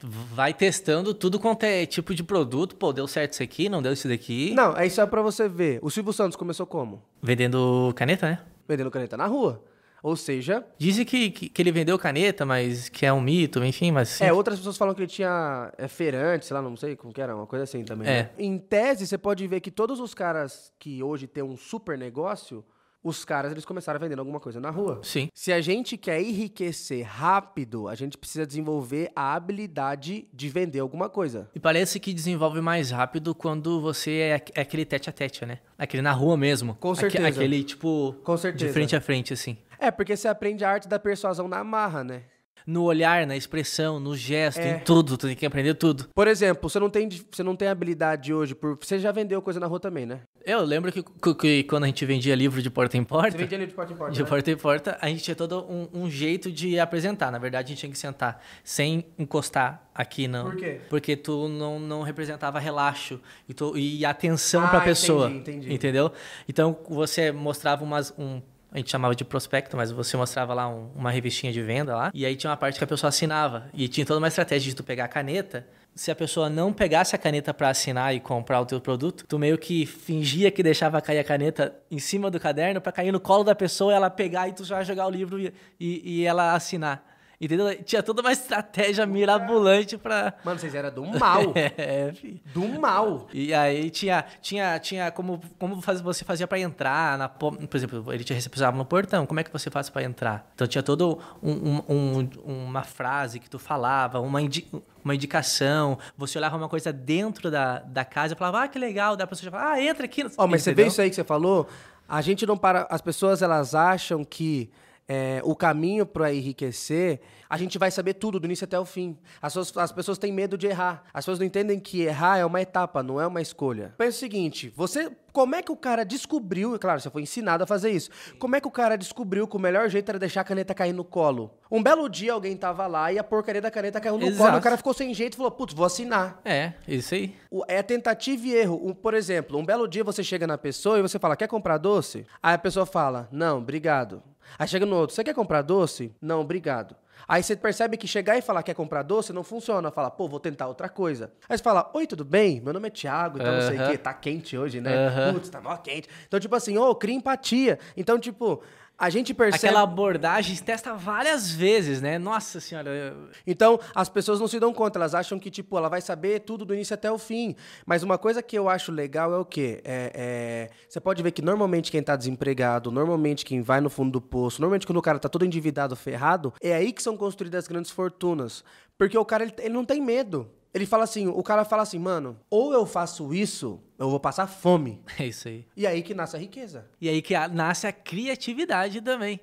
Vai 0.00 0.54
testando 0.54 1.12
tudo 1.12 1.38
quanto 1.38 1.64
é 1.64 1.84
tipo 1.84 2.14
de 2.14 2.22
produto. 2.22 2.74
Pô, 2.76 2.92
deu 2.92 3.06
certo 3.06 3.34
isso 3.34 3.42
aqui, 3.42 3.68
não 3.68 3.82
deu 3.82 3.92
isso 3.92 4.08
daqui. 4.08 4.54
Não, 4.54 4.74
é 4.76 4.86
isso 4.86 5.00
é 5.00 5.06
pra 5.06 5.20
você 5.20 5.48
ver. 5.48 5.78
O 5.82 5.90
Silvio 5.90 6.12
Santos 6.12 6.36
começou 6.36 6.64
como? 6.64 7.02
Vendendo 7.20 7.92
caneta, 7.94 8.30
né? 8.30 8.40
Vendendo 8.66 8.90
caneta 8.90 9.16
na 9.16 9.26
rua. 9.26 9.62
Ou 10.02 10.16
seja, 10.16 10.64
Dizem 10.78 11.04
que, 11.04 11.30
que, 11.30 11.48
que 11.48 11.62
ele 11.62 11.72
vendeu 11.72 11.98
caneta, 11.98 12.46
mas 12.46 12.88
que 12.88 13.04
é 13.04 13.12
um 13.12 13.20
mito, 13.20 13.62
enfim, 13.64 13.90
mas... 13.90 14.10
sim. 14.10 14.24
é, 14.24 14.32
outras 14.32 14.58
pessoas 14.58 14.76
falam 14.76 14.94
que 14.94 15.00
ele 15.00 15.08
tinha 15.08 15.72
é, 15.76 15.88
feirante, 15.88 16.46
sei 16.46 16.54
lá, 16.54 16.62
não 16.62 16.76
sei 16.76 16.94
como 16.96 17.12
que 17.12 17.20
era, 17.20 17.34
uma 17.34 17.46
coisa 17.46 17.64
assim 17.64 17.84
também. 17.84 18.08
É. 18.08 18.22
né? 18.22 18.30
Em 18.38 18.58
tese, 18.58 19.06
você 19.06 19.18
pode 19.18 19.46
ver 19.46 19.60
que 19.60 19.70
todos 19.70 20.00
os 20.00 20.14
caras 20.14 20.72
que 20.78 21.02
hoje 21.02 21.26
têm 21.26 21.42
um 21.42 21.56
super 21.56 21.98
negócio, 21.98 22.64
os 23.02 23.24
caras 23.24 23.52
eles 23.52 23.64
começaram 23.64 23.98
vendendo 23.98 24.18
alguma 24.18 24.40
coisa 24.40 24.60
na 24.60 24.70
rua. 24.70 25.00
Sim. 25.02 25.28
Se 25.32 25.52
a 25.52 25.60
gente 25.60 25.96
quer 25.96 26.20
enriquecer 26.20 27.04
rápido, 27.04 27.88
a 27.88 27.94
gente 27.94 28.18
precisa 28.18 28.46
desenvolver 28.46 29.10
a 29.14 29.34
habilidade 29.34 30.28
de 30.32 30.48
vender 30.48 30.80
alguma 30.80 31.08
coisa. 31.08 31.48
E 31.54 31.60
parece 31.60 32.00
que 32.00 32.12
desenvolve 32.12 32.60
mais 32.60 32.90
rápido 32.90 33.34
quando 33.34 33.80
você 33.80 34.10
é, 34.10 34.44
é 34.54 34.60
aquele 34.60 34.84
tete 34.84 35.08
a 35.08 35.12
tete, 35.12 35.46
né? 35.46 35.60
Aquele 35.76 36.02
na 36.02 36.12
rua 36.12 36.36
mesmo. 36.36 36.74
Com 36.74 36.94
certeza. 36.94 37.28
Aquele, 37.28 37.62
tipo, 37.62 38.14
Com 38.24 38.36
certeza. 38.36 38.66
de 38.66 38.72
frente 38.72 38.96
a 38.96 39.00
frente, 39.00 39.32
assim. 39.32 39.56
É, 39.78 39.90
porque 39.90 40.16
você 40.16 40.28
aprende 40.28 40.64
a 40.64 40.70
arte 40.70 40.88
da 40.88 40.98
persuasão 40.98 41.46
na 41.48 41.62
marra, 41.62 42.02
né? 42.04 42.22
No 42.66 42.82
olhar, 42.82 43.26
na 43.26 43.34
expressão, 43.34 43.98
no 43.98 44.14
gesto, 44.14 44.60
É. 44.60 44.72
em 44.72 44.78
tudo. 44.80 45.16
Tu 45.16 45.28
tem 45.28 45.34
que 45.36 45.46
aprender 45.46 45.72
tudo. 45.72 46.06
Por 46.14 46.28
exemplo, 46.28 46.68
você 46.68 46.78
não 46.78 46.90
tem, 46.90 47.08
você 47.08 47.42
não 47.42 47.56
tem 47.56 47.66
habilidade 47.68 48.34
hoje 48.34 48.54
por. 48.54 48.76
Você 48.78 48.98
já 48.98 49.10
vendeu 49.10 49.40
coisa 49.40 49.58
na 49.58 49.66
rua 49.66 49.80
também, 49.80 50.04
né? 50.04 50.20
Eu 50.44 50.62
lembro 50.64 50.92
que, 50.92 51.02
que- 51.02 51.34
que 51.34 51.62
quando 51.64 51.84
a 51.84 51.86
gente 51.86 52.04
vendia 52.04 52.34
livro 52.34 52.60
de 52.60 52.68
porta 52.68 52.98
em 52.98 53.04
porta... 53.04 53.30
Você 53.30 53.38
vendia 53.38 53.56
ali 53.56 53.66
de 53.68 53.72
porta 53.72 53.92
em 53.94 53.96
porta. 53.96 54.12
De 54.12 54.22
né? 54.22 54.28
porta 54.28 54.50
em 54.50 54.56
porta, 54.56 54.98
a 55.00 55.08
gente 55.08 55.22
tinha 55.22 55.34
todo 55.34 55.64
um, 55.64 55.88
um 55.94 56.10
jeito 56.10 56.52
de 56.52 56.78
apresentar. 56.78 57.30
Na 57.32 57.38
verdade, 57.38 57.66
a 57.66 57.68
gente 57.70 57.78
tinha 57.80 57.92
que 57.92 57.96
sentar 57.98 58.42
sem 58.62 59.06
encostar 59.18 59.88
aqui, 59.94 60.28
não. 60.28 60.44
Por 60.50 60.56
quê? 60.56 60.80
Porque 60.90 61.16
tu 61.16 61.48
não, 61.48 61.78
não 61.80 62.02
representava 62.02 62.58
relaxo 62.58 63.18
e, 63.48 63.54
tu, 63.54 63.78
e 63.78 64.04
atenção 64.04 64.64
Ah, 64.64 64.68
pra 64.68 64.80
pessoa. 64.82 65.30
entendi, 65.30 65.58
entendi. 65.58 65.74
Entendeu? 65.74 66.12
Então, 66.46 66.76
você 66.86 67.32
mostrava 67.32 67.82
umas. 67.82 68.12
Um, 68.18 68.42
a 68.72 68.78
gente 68.78 68.90
chamava 68.90 69.14
de 69.14 69.24
prospecto, 69.24 69.76
mas 69.76 69.90
você 69.90 70.16
mostrava 70.16 70.52
lá 70.54 70.68
um- 70.68 70.90
uma 70.94 71.10
revistinha 71.10 71.52
de 71.52 71.62
venda 71.62 71.96
lá. 71.96 72.10
E 72.14 72.26
aí 72.26 72.36
tinha 72.36 72.50
uma 72.50 72.56
parte 72.56 72.78
que 72.78 72.84
a 72.84 72.86
pessoa 72.86 73.08
assinava. 73.08 73.68
E 73.72 73.88
tinha 73.88 74.04
toda 74.04 74.18
uma 74.18 74.28
estratégia 74.28 74.70
de 74.70 74.76
tu 74.76 74.84
pegar 74.84 75.04
a 75.04 75.08
caneta. 75.08 75.66
Se 75.94 76.10
a 76.12 76.14
pessoa 76.14 76.48
não 76.48 76.72
pegasse 76.72 77.16
a 77.16 77.18
caneta 77.18 77.52
pra 77.52 77.70
assinar 77.70 78.14
e 78.14 78.20
comprar 78.20 78.60
o 78.60 78.66
teu 78.66 78.80
produto, 78.80 79.24
tu 79.26 79.38
meio 79.38 79.58
que 79.58 79.84
fingia 79.84 80.50
que 80.50 80.62
deixava 80.62 81.00
cair 81.00 81.18
a 81.18 81.24
caneta 81.24 81.74
em 81.90 81.98
cima 81.98 82.30
do 82.30 82.38
caderno 82.38 82.80
pra 82.80 82.92
cair 82.92 83.10
no 83.10 83.18
colo 83.18 83.42
da 83.42 83.54
pessoa, 83.54 83.92
ela 83.92 84.08
pegar 84.08 84.48
e 84.48 84.52
tu 84.52 84.64
já 84.64 84.84
jogar 84.84 85.06
o 85.06 85.10
livro 85.10 85.40
e, 85.40 85.52
e, 85.80 86.20
e 86.20 86.24
ela 86.24 86.54
assinar. 86.54 87.04
Entendeu? 87.40 87.72
Tinha 87.84 88.02
toda 88.02 88.20
uma 88.20 88.32
estratégia 88.32 89.06
mirabolante 89.06 89.96
pra. 89.96 90.34
Mano, 90.44 90.58
vocês 90.58 90.74
eram 90.74 90.90
do 90.90 91.06
mal. 91.06 91.52
É, 91.78 92.12
fi. 92.12 92.42
do 92.52 92.66
mal. 92.80 93.28
E 93.32 93.54
aí 93.54 93.90
tinha, 93.90 94.24
tinha, 94.42 94.76
tinha 94.80 95.10
como, 95.12 95.40
como 95.58 95.80
faz- 95.80 96.00
você 96.00 96.24
fazia 96.24 96.48
pra 96.48 96.58
entrar, 96.58 97.16
na, 97.16 97.28
po- 97.28 97.52
por 97.52 97.76
exemplo, 97.76 98.12
ele 98.12 98.24
te 98.24 98.34
precisava 98.34 98.76
no 98.76 98.84
portão, 98.84 99.24
como 99.24 99.38
é 99.38 99.44
que 99.44 99.52
você 99.52 99.70
faz 99.70 99.88
pra 99.88 100.02
entrar? 100.02 100.50
Então 100.54 100.66
tinha 100.66 100.82
toda 100.82 101.04
um, 101.06 101.16
um- 101.42 101.82
um- 101.88 102.28
uma 102.64 102.82
frase 102.82 103.38
que 103.38 103.48
tu 103.48 103.58
falava, 103.58 104.18
uma, 104.18 104.42
indi- 104.42 104.66
uma 105.04 105.14
indicação, 105.14 105.96
você 106.16 106.38
olhava 106.38 106.56
uma 106.56 106.68
coisa 106.68 106.92
dentro 106.92 107.50
da, 107.52 107.78
da 107.80 108.04
casa 108.04 108.34
e 108.34 108.36
falava, 108.36 108.64
ah, 108.64 108.68
que 108.68 108.80
legal, 108.80 109.16
da 109.16 109.26
pessoa 109.28 109.44
já 109.44 109.50
falava, 109.52 109.72
ah, 109.74 109.80
entra 109.82 110.04
aqui. 110.06 110.24
Ó, 110.36 110.46
mas 110.48 110.62
você 110.62 110.70
vê 110.70 110.82
Entendeu? 110.82 110.86
isso 110.88 111.00
aí 111.02 111.08
que 111.08 111.14
você 111.16 111.22
falou? 111.24 111.68
A 112.08 112.20
gente 112.20 112.44
não 112.46 112.56
para. 112.56 112.86
As 112.90 113.00
pessoas 113.00 113.42
elas 113.42 113.74
acham 113.76 114.24
que 114.24 114.68
é, 115.08 115.40
o 115.42 115.56
caminho 115.56 116.04
para 116.04 116.32
enriquecer, 116.32 117.20
a 117.48 117.56
gente 117.56 117.78
vai 117.78 117.90
saber 117.90 118.14
tudo, 118.14 118.38
do 118.38 118.44
início 118.46 118.64
até 118.64 118.78
o 118.78 118.84
fim. 118.84 119.16
As 119.40 119.54
pessoas, 119.54 119.76
as 119.78 119.92
pessoas 119.92 120.18
têm 120.18 120.30
medo 120.30 120.58
de 120.58 120.66
errar. 120.66 121.02
As 121.14 121.24
pessoas 121.24 121.38
não 121.38 121.46
entendem 121.46 121.80
que 121.80 122.02
errar 122.02 122.36
é 122.36 122.44
uma 122.44 122.60
etapa, 122.60 123.02
não 123.02 123.18
é 123.18 123.26
uma 123.26 123.40
escolha. 123.40 123.94
Pensa 123.96 124.16
o 124.16 124.20
seguinte: 124.20 124.72
você. 124.76 125.10
Como 125.30 125.54
é 125.54 125.62
que 125.62 125.70
o 125.70 125.76
cara 125.76 126.04
descobriu? 126.04 126.76
Claro, 126.80 127.00
você 127.00 127.10
foi 127.10 127.22
ensinado 127.22 127.62
a 127.62 127.66
fazer 127.66 127.90
isso. 127.90 128.10
Como 128.40 128.56
é 128.56 128.60
que 128.60 128.66
o 128.66 128.70
cara 128.70 128.96
descobriu 128.96 129.46
que 129.46 129.56
o 129.56 129.60
melhor 129.60 129.88
jeito 129.88 130.08
era 130.08 130.18
deixar 130.18 130.40
a 130.40 130.44
caneta 130.44 130.74
cair 130.74 130.92
no 130.92 131.04
colo? 131.04 131.54
Um 131.70 131.80
belo 131.80 132.08
dia 132.08 132.32
alguém 132.32 132.56
tava 132.56 132.86
lá 132.86 133.12
e 133.12 133.18
a 133.18 133.24
porcaria 133.24 133.60
da 133.60 133.70
caneta 133.70 134.00
caiu 134.00 134.14
no 134.14 134.20
colo. 134.20 134.32
Exato. 134.32 134.58
O 134.58 134.60
cara 134.60 134.76
ficou 134.76 134.92
sem 134.92 135.14
jeito 135.14 135.34
e 135.34 135.36
falou: 135.36 135.52
putz, 135.52 135.74
vou 135.74 135.86
assinar. 135.86 136.40
É, 136.44 136.72
isso 136.88 137.14
aí. 137.14 137.34
É 137.68 137.82
tentativa 137.82 138.46
e 138.46 138.54
erro. 138.54 138.80
Um, 138.82 138.92
por 138.92 139.14
exemplo, 139.14 139.58
um 139.58 139.64
belo 139.64 139.86
dia 139.86 140.02
você 140.02 140.24
chega 140.24 140.46
na 140.46 140.58
pessoa 140.58 140.98
e 140.98 141.02
você 141.02 141.18
fala, 141.18 141.36
quer 141.36 141.46
comprar 141.46 141.78
doce? 141.78 142.26
Aí 142.42 142.54
a 142.54 142.58
pessoa 142.58 142.84
fala, 142.84 143.28
não, 143.30 143.58
obrigado. 143.58 144.22
Aí 144.58 144.68
chega 144.68 144.86
no 144.86 144.96
outro, 144.96 145.14
você 145.16 145.24
quer 145.24 145.34
comprar 145.34 145.62
doce? 145.62 146.14
Não, 146.20 146.40
obrigado. 146.40 146.94
Aí 147.26 147.42
você 147.42 147.56
percebe 147.56 147.96
que 147.96 148.06
chegar 148.06 148.38
e 148.38 148.42
falar 148.42 148.62
quer 148.62 148.74
comprar 148.74 149.02
doce 149.02 149.32
não 149.32 149.42
funciona. 149.42 149.90
Fala, 149.90 150.10
pô, 150.10 150.28
vou 150.28 150.38
tentar 150.38 150.66
outra 150.68 150.88
coisa. 150.88 151.32
Aí 151.48 151.58
você 151.58 151.64
fala, 151.64 151.90
oi, 151.94 152.06
tudo 152.06 152.24
bem? 152.24 152.60
Meu 152.60 152.72
nome 152.72 152.88
é 152.88 152.90
Thiago, 152.90 153.38
então 153.38 153.52
não 153.52 153.60
sei 153.60 153.80
o 153.80 153.90
quê. 153.90 153.98
Tá 153.98 154.14
quente 154.14 154.56
hoje, 154.56 154.80
né? 154.80 155.08
Aham. 155.08 155.34
Putz, 155.34 155.48
tá 155.48 155.60
mó 155.60 155.76
quente. 155.76 156.08
Então, 156.26 156.38
tipo 156.38 156.54
assim, 156.54 156.78
ô, 156.78 156.94
cria 156.94 157.14
empatia. 157.14 157.78
Então, 157.96 158.18
tipo, 158.18 158.62
a 158.98 159.08
gente 159.10 159.32
percebe... 159.32 159.66
Aquela 159.68 159.82
abordagem 159.82 160.56
testa 160.56 160.94
várias 160.94 161.50
vezes, 161.50 162.02
né? 162.02 162.18
Nossa 162.18 162.58
senhora. 162.60 162.90
eu- 162.90 163.28
Então, 163.46 163.78
as 163.94 164.08
pessoas 164.08 164.40
não 164.40 164.48
se 164.48 164.58
dão 164.58 164.74
conta, 164.74 164.98
elas 164.98 165.14
acham 165.14 165.38
que, 165.38 165.50
tipo, 165.50 165.78
ela 165.78 165.88
vai 165.88 166.00
saber 166.00 166.40
tudo 166.40 166.64
do 166.64 166.74
início 166.74 166.94
até 166.94 167.10
o 167.10 167.16
fim. 167.18 167.54
Mas 167.86 168.02
uma 168.02 168.18
coisa 168.18 168.42
que 168.42 168.58
eu 168.58 168.68
acho 168.68 168.90
legal 168.90 169.32
é 169.32 169.38
o 169.38 169.44
quê? 169.44 169.80
É, 169.84 170.10
é, 170.14 170.70
Você 170.88 171.00
pode 171.00 171.22
ver 171.22 171.30
que 171.30 171.40
normalmente 171.42 171.90
quem 171.92 172.02
tá 172.02 172.16
desempregado, 172.16 172.90
normalmente 172.90 173.44
quem 173.44 173.62
vai 173.62 173.80
no 173.80 173.88
fundo 173.88 174.10
do 174.10 174.20
poço, 174.20 174.60
normalmente 174.60 174.86
quando 174.86 174.98
o 174.98 175.02
cara 175.02 175.18
tá 175.18 175.28
todo 175.28 175.44
endividado, 175.44 175.94
ferrado, 175.94 176.52
é 176.60 176.74
aí 176.74 176.92
que 176.92 177.02
são 177.02 177.16
construídas 177.16 177.64
as 177.64 177.68
grandes 177.68 177.90
fortunas. 177.90 178.64
Porque 178.98 179.16
o 179.16 179.24
cara, 179.24 179.44
ele, 179.44 179.54
ele 179.58 179.74
não 179.74 179.84
tem 179.84 180.02
medo. 180.02 180.50
Ele 180.74 180.84
fala 180.86 181.04
assim, 181.04 181.26
o 181.26 181.42
cara 181.42 181.64
fala 181.64 181.82
assim, 181.82 181.98
mano, 181.98 182.38
ou 182.50 182.72
eu 182.72 182.84
faço 182.84 183.32
isso, 183.34 183.80
eu 183.98 184.10
vou 184.10 184.20
passar 184.20 184.46
fome. 184.46 185.00
É 185.18 185.26
isso 185.26 185.48
aí. 185.48 185.64
E 185.76 185.86
aí 185.86 186.02
que 186.02 186.14
nasce 186.14 186.36
a 186.36 186.38
riqueza. 186.38 186.86
E 187.00 187.08
aí 187.08 187.22
que 187.22 187.34
a- 187.34 187.48
nasce 187.48 187.86
a 187.86 187.92
criatividade 187.92 189.00
também. 189.00 189.40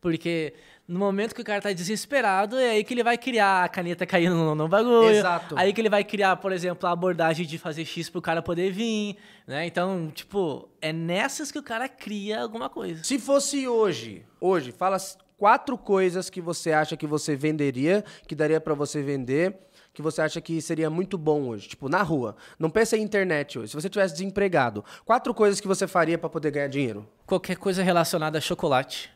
Porque 0.00 0.54
no 0.86 0.98
momento 1.00 1.34
que 1.34 1.42
o 1.42 1.44
cara 1.44 1.60
tá 1.60 1.72
desesperado, 1.72 2.56
é 2.56 2.70
aí 2.70 2.84
que 2.84 2.94
ele 2.94 3.02
vai 3.02 3.18
criar 3.18 3.64
a 3.64 3.68
caneta 3.68 4.06
caindo 4.06 4.36
no, 4.36 4.54
no 4.54 4.68
bagulho. 4.68 5.10
Exato. 5.10 5.56
Aí 5.58 5.72
que 5.72 5.80
ele 5.80 5.90
vai 5.90 6.04
criar, 6.04 6.36
por 6.36 6.52
exemplo, 6.52 6.88
a 6.88 6.92
abordagem 6.92 7.44
de 7.44 7.58
fazer 7.58 7.84
X 7.84 8.08
pro 8.08 8.22
cara 8.22 8.40
poder 8.40 8.70
vir, 8.70 9.16
né? 9.46 9.66
Então, 9.66 10.08
tipo, 10.14 10.68
é 10.80 10.92
nessas 10.92 11.50
que 11.50 11.58
o 11.58 11.62
cara 11.62 11.88
cria 11.88 12.40
alguma 12.40 12.70
coisa. 12.70 13.02
Se 13.02 13.18
fosse 13.18 13.66
hoje, 13.66 14.24
hoje, 14.40 14.70
fala 14.70 14.96
quatro 15.36 15.76
coisas 15.76 16.30
que 16.30 16.40
você 16.40 16.72
acha 16.72 16.96
que 16.96 17.06
você 17.06 17.34
venderia, 17.36 18.04
que 18.26 18.34
daria 18.34 18.60
pra 18.60 18.74
você 18.74 19.02
vender, 19.02 19.56
que 19.98 20.02
você 20.02 20.22
acha 20.22 20.40
que 20.40 20.62
seria 20.62 20.88
muito 20.88 21.18
bom 21.18 21.48
hoje, 21.48 21.66
tipo 21.70 21.88
na 21.88 22.00
rua. 22.04 22.36
Não 22.56 22.70
pensa 22.70 22.96
em 22.96 23.02
internet 23.02 23.58
hoje. 23.58 23.70
Se 23.70 23.74
você 23.74 23.88
tivesse 23.90 24.14
desempregado, 24.14 24.84
quatro 25.04 25.34
coisas 25.34 25.60
que 25.60 25.66
você 25.66 25.88
faria 25.88 26.16
pra 26.16 26.28
poder 26.28 26.52
ganhar 26.52 26.68
dinheiro. 26.68 27.04
Qualquer 27.26 27.56
coisa 27.56 27.82
relacionada 27.82 28.38
a 28.38 28.40
chocolate, 28.40 29.10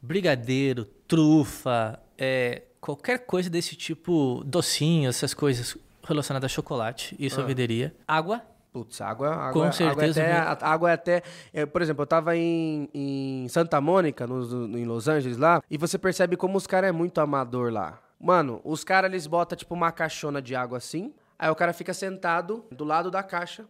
brigadeiro, 0.00 0.84
trufa, 1.08 1.98
é, 2.16 2.62
qualquer 2.80 3.26
coisa 3.26 3.50
desse 3.50 3.74
tipo, 3.74 4.40
docinho, 4.46 5.08
essas 5.08 5.34
coisas 5.34 5.76
relacionadas 6.06 6.48
a 6.52 6.54
chocolate, 6.54 7.16
isso 7.18 7.40
eu 7.40 7.46
venderia. 7.46 7.92
Água, 8.06 8.40
Putz, 8.72 9.00
água, 9.00 9.30
água, 9.30 9.52
Com 9.52 9.60
água 9.62 9.72
certeza, 9.72 10.22
é 10.22 10.40
viu? 10.40 10.50
até, 10.50 10.64
água 10.66 10.90
é 10.90 10.92
até, 10.94 11.22
é, 11.52 11.66
por 11.66 11.82
exemplo, 11.82 12.02
eu 12.02 12.06
tava 12.06 12.36
em, 12.36 12.88
em 12.94 13.48
Santa 13.48 13.80
Mônica, 13.80 14.26
nos- 14.26 14.52
no- 14.52 14.78
em 14.78 14.84
Los 14.84 15.08
Angeles 15.08 15.38
lá, 15.38 15.60
e 15.68 15.76
você 15.76 15.98
percebe 15.98 16.36
como 16.36 16.56
os 16.56 16.66
caras 16.66 16.90
é 16.90 16.92
muito 16.92 17.18
amador 17.20 17.72
lá. 17.72 17.98
Mano, 18.20 18.60
os 18.64 18.82
caras 18.82 19.10
eles 19.10 19.26
botam 19.26 19.56
tipo 19.56 19.74
uma 19.74 19.92
caixona 19.92 20.42
de 20.42 20.54
água 20.54 20.78
assim, 20.78 21.14
aí 21.38 21.48
o 21.50 21.54
cara 21.54 21.72
fica 21.72 21.94
sentado 21.94 22.66
do 22.70 22.84
lado 22.84 23.10
da 23.10 23.22
caixa, 23.22 23.66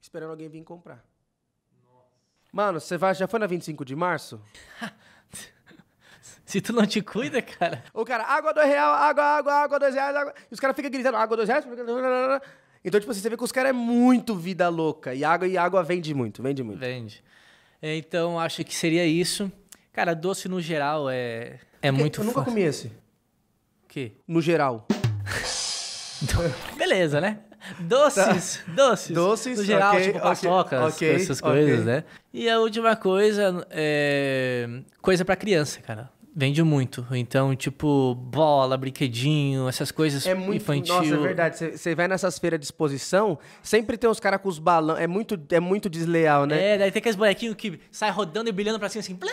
esperando 0.00 0.30
alguém 0.30 0.48
vir 0.48 0.62
comprar. 0.64 1.04
Mano, 2.52 2.80
você 2.80 2.96
já 3.14 3.26
foi 3.26 3.40
na 3.40 3.46
25 3.46 3.84
de 3.84 3.96
março? 3.96 4.40
se 6.46 6.60
tu 6.60 6.72
não 6.72 6.86
te 6.86 7.02
cuida, 7.02 7.42
cara, 7.42 7.82
O 7.92 8.04
cara, 8.04 8.24
água 8.24 8.52
dois 8.54 8.68
real, 8.68 8.92
água, 8.94 9.24
água, 9.24 9.52
água, 9.52 9.78
dois 9.78 9.94
reais, 9.94 10.14
água. 10.16 10.34
E 10.50 10.54
os 10.54 10.60
caras 10.60 10.76
ficam 10.76 10.90
gritando, 10.90 11.16
água 11.16 11.36
dois 11.36 11.48
reais. 11.48 11.64
Então, 12.86 13.00
tipo 13.00 13.10
assim, 13.10 13.20
você 13.22 13.30
vê 13.30 13.36
que 13.38 13.42
os 13.42 13.50
caras 13.50 13.70
é 13.70 13.72
muito 13.72 14.36
vida 14.36 14.68
louca. 14.68 15.14
E 15.14 15.24
água 15.24 15.48
e 15.48 15.56
água 15.56 15.82
vende 15.82 16.12
muito, 16.12 16.42
vende 16.42 16.62
muito. 16.62 16.78
vende. 16.78 17.24
Então, 17.80 18.38
acho 18.38 18.62
que 18.62 18.74
seria 18.74 19.06
isso. 19.06 19.50
Cara, 19.90 20.12
doce 20.12 20.48
no 20.50 20.60
geral 20.60 21.08
é, 21.08 21.60
é 21.80 21.90
muito 21.90 22.20
Eu 22.20 22.24
nunca 22.24 22.40
fácil. 22.40 22.52
comi 22.52 22.62
esse. 22.62 22.92
Quê? 23.94 24.10
No 24.26 24.42
geral. 24.42 24.88
Beleza, 26.76 27.20
né? 27.20 27.38
Doces, 27.78 28.60
doces. 28.74 29.08
Tá. 29.08 29.14
Doces, 29.14 29.58
No 29.58 29.64
geral, 29.64 29.92
ok, 29.94 30.04
tipo 30.06 30.20
paçocas, 30.20 30.94
ok, 30.94 31.14
essas 31.14 31.40
ok. 31.40 31.52
coisas, 31.52 31.84
né? 31.84 32.02
E 32.32 32.50
a 32.50 32.58
última 32.58 32.96
coisa 32.96 33.64
é 33.70 34.68
coisa 35.00 35.24
pra 35.24 35.36
criança, 35.36 35.80
cara. 35.80 36.10
Vende 36.36 36.62
muito. 36.64 37.06
Então, 37.12 37.54
tipo, 37.54 38.12
bola, 38.16 38.76
brinquedinho, 38.76 39.68
essas 39.68 39.92
coisas 39.92 40.26
É 40.26 40.34
muito. 40.34 40.56
infantil. 40.62 40.94
Nossa, 40.96 41.14
é 41.14 41.16
verdade. 41.16 41.56
Você- 41.78 41.94
vai 41.94 42.08
nessas 42.08 42.38
feiras 42.40 42.58
de 42.58 42.66
exposição, 42.66 43.38
sempre 43.62 43.96
tem 43.96 44.10
uns 44.10 44.18
caras 44.18 44.40
com 44.40 44.48
os 44.48 44.58
balão. 44.58 44.96
É 44.96 45.06
muito, 45.06 45.40
é 45.52 45.60
muito 45.60 45.88
desleal, 45.88 46.44
né? 46.44 46.74
É, 46.74 46.78
daí 46.78 46.90
tem 46.90 46.98
aqueles 46.98 47.14
bonequinhos 47.14 47.54
que 47.54 47.78
sai 47.92 48.10
rodando 48.10 48.48
e 48.48 48.52
brilhando 48.52 48.80
pra 48.80 48.88
cima 48.88 49.00
assim. 49.00 49.14
plém! 49.14 49.32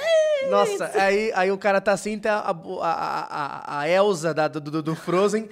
Nossa, 0.52 0.92
aí, 0.94 1.32
aí 1.36 1.52
o 1.52 1.58
cara 1.58 1.82
tá 1.82 1.92
assim, 1.92 2.20
tá 2.20 2.36
a, 2.40 2.52
a, 2.52 3.78
a, 3.78 3.80
a 3.80 3.90
Elsa 3.90 4.32
da, 4.34 4.48
do, 4.48 4.84
do- 4.84 4.96
Frozen. 4.96 5.50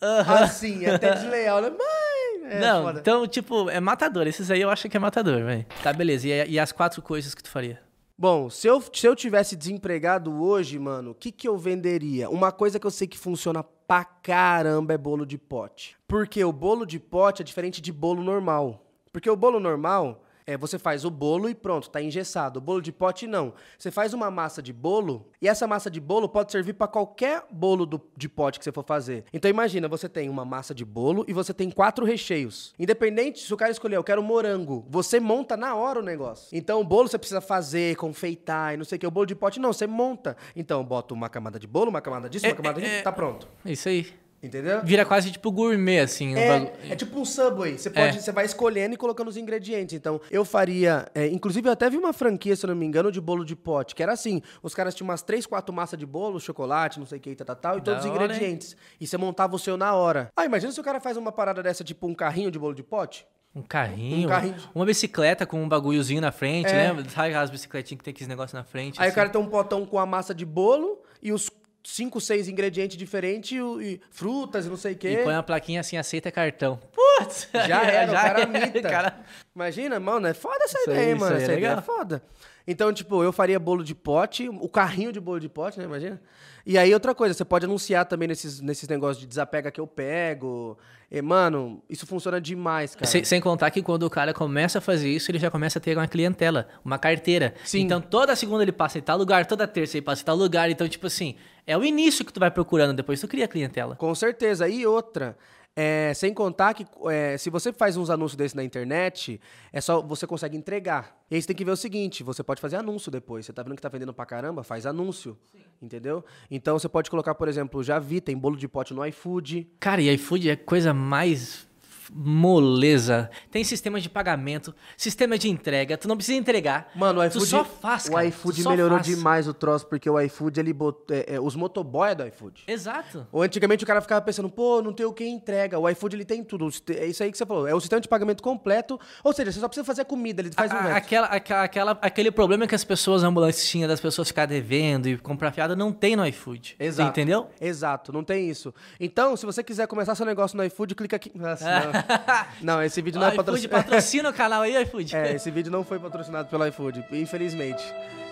Assim, 0.00 0.84
é 0.84 0.94
até 0.94 1.14
desleal, 1.14 1.60
né? 1.62 1.70
Mãe! 1.70 2.52
É 2.52 2.60
Não, 2.60 2.82
foda. 2.84 3.00
então, 3.00 3.26
tipo, 3.26 3.70
é 3.70 3.80
matador. 3.80 4.26
Esses 4.26 4.50
aí 4.50 4.60
eu 4.60 4.68
acho 4.70 4.88
que 4.88 4.96
é 4.96 5.00
matador, 5.00 5.42
velho. 5.44 5.64
Tá, 5.82 5.92
beleza. 5.92 6.28
E, 6.28 6.50
e 6.52 6.58
as 6.58 6.70
quatro 6.72 7.00
coisas 7.00 7.34
que 7.34 7.42
tu 7.42 7.48
faria? 7.48 7.80
Bom, 8.22 8.48
se 8.48 8.68
eu, 8.68 8.80
se 8.80 9.04
eu 9.04 9.16
tivesse 9.16 9.56
desempregado 9.56 10.44
hoje, 10.44 10.78
mano, 10.78 11.10
o 11.10 11.14
que, 11.14 11.32
que 11.32 11.48
eu 11.48 11.58
venderia? 11.58 12.30
Uma 12.30 12.52
coisa 12.52 12.78
que 12.78 12.86
eu 12.86 12.90
sei 12.92 13.08
que 13.08 13.18
funciona 13.18 13.64
pra 13.64 14.04
caramba 14.04 14.94
é 14.94 14.96
bolo 14.96 15.26
de 15.26 15.36
pote. 15.36 15.96
Porque 16.06 16.44
o 16.44 16.52
bolo 16.52 16.86
de 16.86 17.00
pote 17.00 17.42
é 17.42 17.44
diferente 17.44 17.80
de 17.80 17.90
bolo 17.90 18.22
normal. 18.22 18.86
Porque 19.12 19.28
o 19.28 19.34
bolo 19.34 19.58
normal, 19.58 20.21
é, 20.46 20.56
você 20.56 20.78
faz 20.78 21.04
o 21.04 21.10
bolo 21.10 21.48
e 21.48 21.54
pronto, 21.54 21.90
tá 21.90 22.00
engessado. 22.00 22.58
O 22.58 22.62
bolo 22.62 22.80
de 22.80 22.92
pote 22.92 23.26
não. 23.26 23.54
Você 23.78 23.90
faz 23.90 24.12
uma 24.12 24.30
massa 24.30 24.62
de 24.62 24.72
bolo 24.72 25.26
e 25.40 25.48
essa 25.48 25.66
massa 25.66 25.90
de 25.90 26.00
bolo 26.00 26.28
pode 26.28 26.52
servir 26.52 26.74
para 26.74 26.88
qualquer 26.88 27.44
bolo 27.50 27.86
do, 27.86 28.00
de 28.16 28.28
pote 28.28 28.58
que 28.58 28.64
você 28.64 28.72
for 28.72 28.84
fazer. 28.84 29.24
Então 29.32 29.50
imagina, 29.50 29.88
você 29.88 30.08
tem 30.08 30.28
uma 30.28 30.44
massa 30.44 30.74
de 30.74 30.84
bolo 30.84 31.24
e 31.28 31.32
você 31.32 31.52
tem 31.52 31.70
quatro 31.70 32.04
recheios. 32.04 32.74
Independente 32.78 33.40
se 33.40 33.52
o 33.52 33.56
cara 33.56 33.70
escolher, 33.70 33.96
eu 33.96 34.04
quero 34.04 34.22
morango, 34.22 34.84
você 34.88 35.20
monta 35.20 35.56
na 35.56 35.74
hora 35.74 36.00
o 36.00 36.02
negócio. 36.02 36.48
Então 36.56 36.80
o 36.80 36.84
bolo 36.84 37.08
você 37.08 37.18
precisa 37.18 37.40
fazer, 37.40 37.96
confeitar 37.96 38.74
e 38.74 38.76
não 38.76 38.84
sei 38.84 38.96
o 38.96 38.98
que. 38.98 39.06
O 39.06 39.10
bolo 39.10 39.26
de 39.26 39.34
pote 39.34 39.60
não, 39.60 39.72
você 39.72 39.86
monta. 39.86 40.36
Então 40.54 40.84
bota 40.84 41.14
uma 41.14 41.28
camada 41.28 41.58
de 41.58 41.66
bolo, 41.66 41.90
uma 41.90 42.00
camada 42.00 42.28
disso, 42.28 42.46
uma 42.46 42.54
camada 42.54 42.80
disso, 42.80 43.02
tá 43.02 43.12
pronto. 43.12 43.48
Isso 43.64 43.88
aí. 43.88 44.21
Entendeu? 44.42 44.82
Vira 44.82 45.04
quase 45.04 45.30
tipo 45.30 45.52
gourmet, 45.52 46.00
assim. 46.00 46.34
É, 46.34 46.72
é 46.90 46.96
tipo 46.96 47.20
um 47.20 47.24
Subway. 47.24 47.78
Você, 47.78 47.88
pode, 47.90 48.16
É. 48.16 48.20
você 48.20 48.32
vai 48.32 48.44
escolhendo 48.44 48.94
e 48.94 48.96
colocando 48.98 49.28
os 49.28 49.36
ingredientes. 49.36 49.94
Então, 49.94 50.20
eu 50.30 50.44
faria. 50.44 51.06
é, 51.14 51.28
inclusive, 51.28 51.68
eu 51.68 51.72
até 51.72 51.88
vi 51.88 51.96
uma 51.96 52.12
franquia, 52.12 52.56
se 52.56 52.64
eu 52.66 52.68
não 52.68 52.74
me 52.74 52.84
engano, 52.84 53.12
de 53.12 53.20
bolo 53.20 53.44
de 53.44 53.54
pote, 53.54 53.94
que 53.94 54.02
era 54.02 54.12
assim: 54.12 54.42
os 54.62 54.74
caras 54.74 54.94
tinham 54.96 55.08
umas 55.08 55.22
três, 55.22 55.46
quatro 55.46 55.72
massas 55.72 55.96
de 55.98 56.04
bolo, 56.04 56.40
chocolate, 56.40 56.98
não 56.98 57.06
sei 57.06 57.18
o 57.18 57.20
que, 57.20 57.36
tal, 57.36 57.46
tal, 57.46 57.56
tal, 57.56 57.78
e 57.78 57.80
Da 57.80 57.84
todos 57.92 58.04
os 58.04 58.10
hora, 58.10 58.24
ingredientes. 58.24 58.76
E 59.00 59.06
você 59.06 59.16
montava 59.16 59.54
o 59.54 59.58
seu 59.60 59.76
na 59.76 59.94
hora. 59.94 60.30
Ah, 60.36 60.44
imagina 60.44 60.72
se 60.72 60.80
o 60.80 60.84
cara 60.84 60.98
faz 60.98 61.16
uma 61.16 61.30
parada 61.30 61.62
dessa, 61.62 61.84
tipo 61.84 62.06
um 62.08 62.14
carrinho 62.14 62.50
de 62.50 62.58
bolo 62.58 62.74
de 62.74 62.82
pote. 62.82 63.24
Um 63.54 63.62
carrinho, 63.62 64.26
Um 64.26 64.30
carrinho. 64.30 64.56
uma 64.74 64.84
bicicleta 64.86 65.44
com 65.46 65.62
um 65.62 65.68
bagulhozinho 65.68 66.20
na 66.22 66.32
frente, 66.32 66.70
É. 66.72 66.88
lembra? 66.88 67.08
Sabe 67.10 67.28
aquelas 67.28 67.50
bicicletinhas 67.50 67.98
que 67.98 68.04
tem 68.04 68.10
aqueles 68.12 68.26
negócios 68.28 68.54
na 68.54 68.64
frente? 68.64 68.98
Aí 68.98 69.06
assim? 69.06 69.12
o 69.12 69.14
cara 69.14 69.28
tem 69.28 69.40
um 69.40 69.46
potão 69.46 69.84
com 69.86 69.98
a 69.98 70.06
massa 70.06 70.34
de 70.34 70.44
bolo 70.46 71.00
e 71.22 71.30
os 71.32 71.50
cinco, 71.82 72.20
seis 72.20 72.48
ingredientes 72.48 72.96
diferentes 72.96 73.52
e, 73.52 73.56
e 73.84 74.00
frutas 74.10 74.66
e 74.66 74.68
não 74.68 74.76
sei 74.76 74.92
o 74.92 74.94
E 74.94 74.96
quê. 74.96 75.20
põe 75.24 75.34
uma 75.34 75.42
plaquinha 75.42 75.80
assim, 75.80 75.96
aceita 75.96 76.30
cartão. 76.30 76.78
Putz! 77.18 77.48
Já 77.66 77.82
era, 77.82 78.10
o 78.10 78.14
cara 78.14 78.40
era, 78.40 78.46
mita. 78.46 78.82
cara. 78.88 79.20
Imagina, 79.54 80.00
mano, 80.00 80.26
é 80.26 80.34
foda 80.34 80.64
essa 80.64 80.78
Isso 80.78 80.90
aí, 80.90 80.96
ideia, 80.96 81.12
isso 81.12 81.20
mano. 81.20 81.34
aí 81.36 81.40
é 81.40 81.44
essa 81.44 81.52
ideia 81.52 81.72
é 81.72 81.80
foda. 81.80 82.22
Então, 82.66 82.92
tipo, 82.92 83.22
eu 83.22 83.32
faria 83.32 83.58
bolo 83.58 83.82
de 83.82 83.94
pote, 83.94 84.48
o 84.48 84.68
carrinho 84.68 85.12
de 85.12 85.20
bolo 85.20 85.40
de 85.40 85.48
pote, 85.48 85.78
né? 85.78 85.84
Imagina. 85.84 86.20
E 86.64 86.78
aí, 86.78 86.94
outra 86.94 87.12
coisa, 87.14 87.34
você 87.34 87.44
pode 87.44 87.64
anunciar 87.64 88.04
também 88.06 88.28
nesses, 88.28 88.60
nesses 88.60 88.88
negócios 88.88 89.18
de 89.18 89.26
desapega 89.26 89.70
que 89.70 89.80
eu 89.80 89.86
pego. 89.86 90.78
E, 91.10 91.20
mano, 91.20 91.82
isso 91.90 92.06
funciona 92.06 92.40
demais, 92.40 92.94
cara. 92.94 93.06
Sem, 93.06 93.24
sem 93.24 93.40
contar 93.40 93.70
que 93.70 93.82
quando 93.82 94.04
o 94.04 94.10
cara 94.10 94.32
começa 94.32 94.78
a 94.78 94.80
fazer 94.80 95.10
isso, 95.10 95.30
ele 95.30 95.38
já 95.38 95.50
começa 95.50 95.78
a 95.78 95.82
ter 95.82 95.96
uma 95.96 96.06
clientela, 96.06 96.68
uma 96.84 96.98
carteira. 96.98 97.52
Sim. 97.64 97.80
Então 97.80 98.00
toda 98.00 98.34
segunda 98.34 98.62
ele 98.62 98.72
passa 98.72 98.98
em 98.98 99.02
tal 99.02 99.18
lugar, 99.18 99.44
toda 99.44 99.66
terça 99.66 99.96
ele 99.96 100.02
passa 100.02 100.22
em 100.22 100.24
tal 100.24 100.36
lugar. 100.36 100.70
Então, 100.70 100.88
tipo 100.88 101.06
assim, 101.08 101.34
é 101.66 101.76
o 101.76 101.84
início 101.84 102.24
que 102.24 102.32
tu 102.32 102.40
vai 102.40 102.50
procurando, 102.50 102.94
depois 102.94 103.20
tu 103.20 103.28
cria 103.28 103.44
a 103.44 103.48
clientela. 103.48 103.96
Com 103.96 104.14
certeza. 104.14 104.66
E 104.68 104.86
outra, 104.86 105.36
é, 105.74 106.12
sem 106.14 106.34
contar 106.34 106.74
que 106.74 106.86
é, 107.10 107.38
se 107.38 107.48
você 107.48 107.72
faz 107.72 107.96
uns 107.96 108.10
anúncios 108.10 108.36
desses 108.36 108.54
na 108.54 108.62
internet, 108.62 109.40
é 109.72 109.80
só 109.80 110.02
você 110.02 110.26
consegue 110.26 110.56
entregar. 110.56 111.16
E 111.30 111.34
aí 111.34 111.40
você 111.40 111.46
tem 111.46 111.56
que 111.56 111.64
ver 111.64 111.70
o 111.70 111.76
seguinte: 111.76 112.22
você 112.22 112.42
pode 112.42 112.60
fazer 112.60 112.76
anúncio 112.76 113.10
depois. 113.10 113.46
Você 113.46 113.52
tá 113.52 113.62
vendo 113.62 113.76
que 113.76 113.82
tá 113.82 113.88
vendendo 113.88 114.12
pra 114.12 114.26
caramba? 114.26 114.62
Faz 114.62 114.84
anúncio. 114.84 115.38
Entendeu? 115.80 116.24
Então 116.50 116.78
você 116.78 116.88
pode 116.88 117.10
colocar, 117.10 117.34
por 117.34 117.48
exemplo, 117.48 117.82
já 117.82 117.98
vi, 117.98 118.20
tem 118.20 118.36
bolo 118.36 118.56
de 118.56 118.68
pote 118.68 118.94
no 118.94 119.04
iFood. 119.06 119.68
Cara, 119.80 120.00
e 120.00 120.12
iFood 120.14 120.50
é 120.50 120.56
coisa 120.56 120.94
mais 120.94 121.66
moleza. 122.10 123.30
Tem 123.50 123.62
sistema 123.64 124.00
de 124.00 124.08
pagamento, 124.08 124.74
sistema 124.96 125.38
de 125.38 125.48
entrega, 125.48 125.96
tu 125.96 126.08
não 126.08 126.16
precisa 126.16 126.38
entregar. 126.38 126.90
Mano, 126.94 127.20
o 127.20 127.22
tu 127.24 127.28
iFood. 127.38 127.46
só 127.46 127.64
faz, 127.64 128.06
o 128.06 128.12
cara. 128.12 128.26
iFood 128.26 128.56
tu 128.58 128.62
só 128.62 128.70
melhorou 128.70 128.98
faz. 128.98 129.06
demais 129.06 129.48
o 129.48 129.54
troço, 129.54 129.86
porque 129.86 130.08
o 130.08 130.20
iFood, 130.20 130.58
ele 130.60 130.72
botou. 130.72 131.14
é, 131.16 131.34
é, 131.34 131.40
os 131.40 131.54
motoboy 131.56 132.10
é 132.10 132.14
do 132.14 132.26
iFood. 132.26 132.64
Exato. 132.66 133.26
Ou 133.30 133.42
antigamente 133.42 133.84
o 133.84 133.86
cara 133.86 134.00
ficava 134.00 134.20
pensando, 134.22 134.48
pô, 134.48 134.80
não 134.82 134.92
tem 134.92 135.06
o 135.06 135.12
que 135.12 135.24
entrega. 135.24 135.78
O 135.78 135.88
iFood 135.88 136.16
ele 136.16 136.24
tem 136.24 136.42
tudo. 136.42 136.68
É 136.96 137.06
isso 137.06 137.22
aí 137.22 137.30
que 137.30 137.38
você 137.38 137.46
falou. 137.46 137.66
É 137.66 137.74
o 137.74 137.80
sistema 137.80 138.00
de 138.00 138.08
pagamento 138.08 138.42
completo. 138.42 138.98
Ou 139.22 139.32
seja, 139.32 139.52
você 139.52 139.60
só 139.60 139.68
precisa 139.68 139.84
fazer 139.84 140.02
a 140.02 140.04
comida, 140.04 140.42
ele 140.42 140.50
faz 140.52 140.70
o 140.72 140.74
A- 140.74 140.80
resto. 140.80 140.96
aquela, 140.96 141.26
aquela, 141.26 141.62
aquela- 141.64 141.98
aquele 142.02 142.30
problema 142.30 142.66
que 142.66 142.74
as 142.74 142.84
pessoas 142.84 143.22
ambulantes 143.22 143.66
tinham 143.68 143.88
das 143.88 144.00
pessoas 144.00 144.28
ficar 144.28 144.46
devendo 144.46 145.08
e 145.08 145.18
comprar 145.18 145.52
fiada 145.52 145.76
não 145.76 145.92
tem 145.92 146.16
no 146.16 146.26
iFood. 146.26 146.76
Exato. 146.78 147.08
Entendeu? 147.10 147.48
Exato, 147.60 148.12
não 148.12 148.22
tem 148.24 148.48
isso. 148.48 148.74
Então, 148.98 149.36
se 149.36 149.44
você 149.46 149.62
quiser 149.62 149.86
começar 149.86 150.14
seu 150.14 150.26
negócio 150.26 150.56
no 150.56 150.64
iFood, 150.64 150.94
clica 150.94 151.16
aqui. 151.16 151.30
Nossa, 151.34 151.64
não. 151.64 151.91
não, 152.60 152.82
esse 152.82 153.00
vídeo 153.00 153.20
não 153.20 153.26
é 153.26 153.30
iFood 153.30 153.44
patrocinado. 153.44 153.84
patrocina 153.84 154.30
o 154.30 154.32
canal 154.32 154.62
aí, 154.62 154.82
iFood. 154.82 155.14
É, 155.22 155.34
esse 155.34 155.50
vídeo 155.50 155.70
não 155.70 155.84
foi 155.84 155.98
patrocinado 155.98 156.48
pelo 156.48 156.66
iFood, 156.66 157.04
infelizmente. 157.12 157.84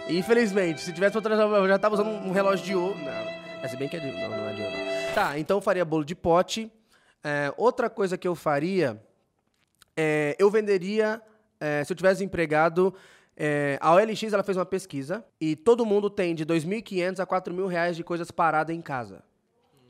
Infelizmente, 0.09 0.81
se 0.81 0.93
tivesse 0.93 1.15
patrocinado, 1.15 1.55
eu 1.55 1.69
já 1.69 1.79
tava 1.79 1.95
usando 1.95 2.09
um 2.09 2.33
relógio 2.33 2.65
de 2.65 2.75
ouro. 2.75 2.99
Não, 2.99 3.63
é, 3.63 3.69
se 3.69 3.77
bem 3.77 3.89
que 3.89 3.97
é 3.97 4.01
de 4.01 4.13
Não, 4.13 4.29
não 4.31 4.49
é 4.49 4.53
de 4.53 4.63
ouro. 4.63 4.77
Tá, 5.15 5.39
então 5.39 5.59
eu 5.59 5.61
faria 5.61 5.85
bolo 5.85 6.05
de 6.05 6.15
pote. 6.15 6.71
É, 7.23 7.53
outra 7.57 7.91
coisa 7.91 8.17
que 8.17 8.27
eu 8.27 8.35
faria, 8.35 9.01
é, 9.97 10.35
eu 10.39 10.51
venderia, 10.51 11.21
é, 11.61 11.85
se 11.85 11.93
eu 11.93 11.97
tivesse 11.97 12.25
empregado, 12.25 12.95
é, 13.37 13.79
a 13.81 13.95
OLX 13.95 14.33
ela 14.33 14.43
fez 14.43 14.57
uma 14.57 14.67
pesquisa 14.67 15.25
e 15.41 15.57
todo 15.57 15.87
mundo 15.87 16.11
tem 16.11 16.35
de 16.35 16.45
2.500 16.45 17.21
a 17.21 17.27
4.000 17.27 17.67
reais 17.67 17.97
de 17.97 18.05
coisas 18.05 18.31
paradas 18.31 18.75
em 18.75 18.81
casa. 18.81 19.23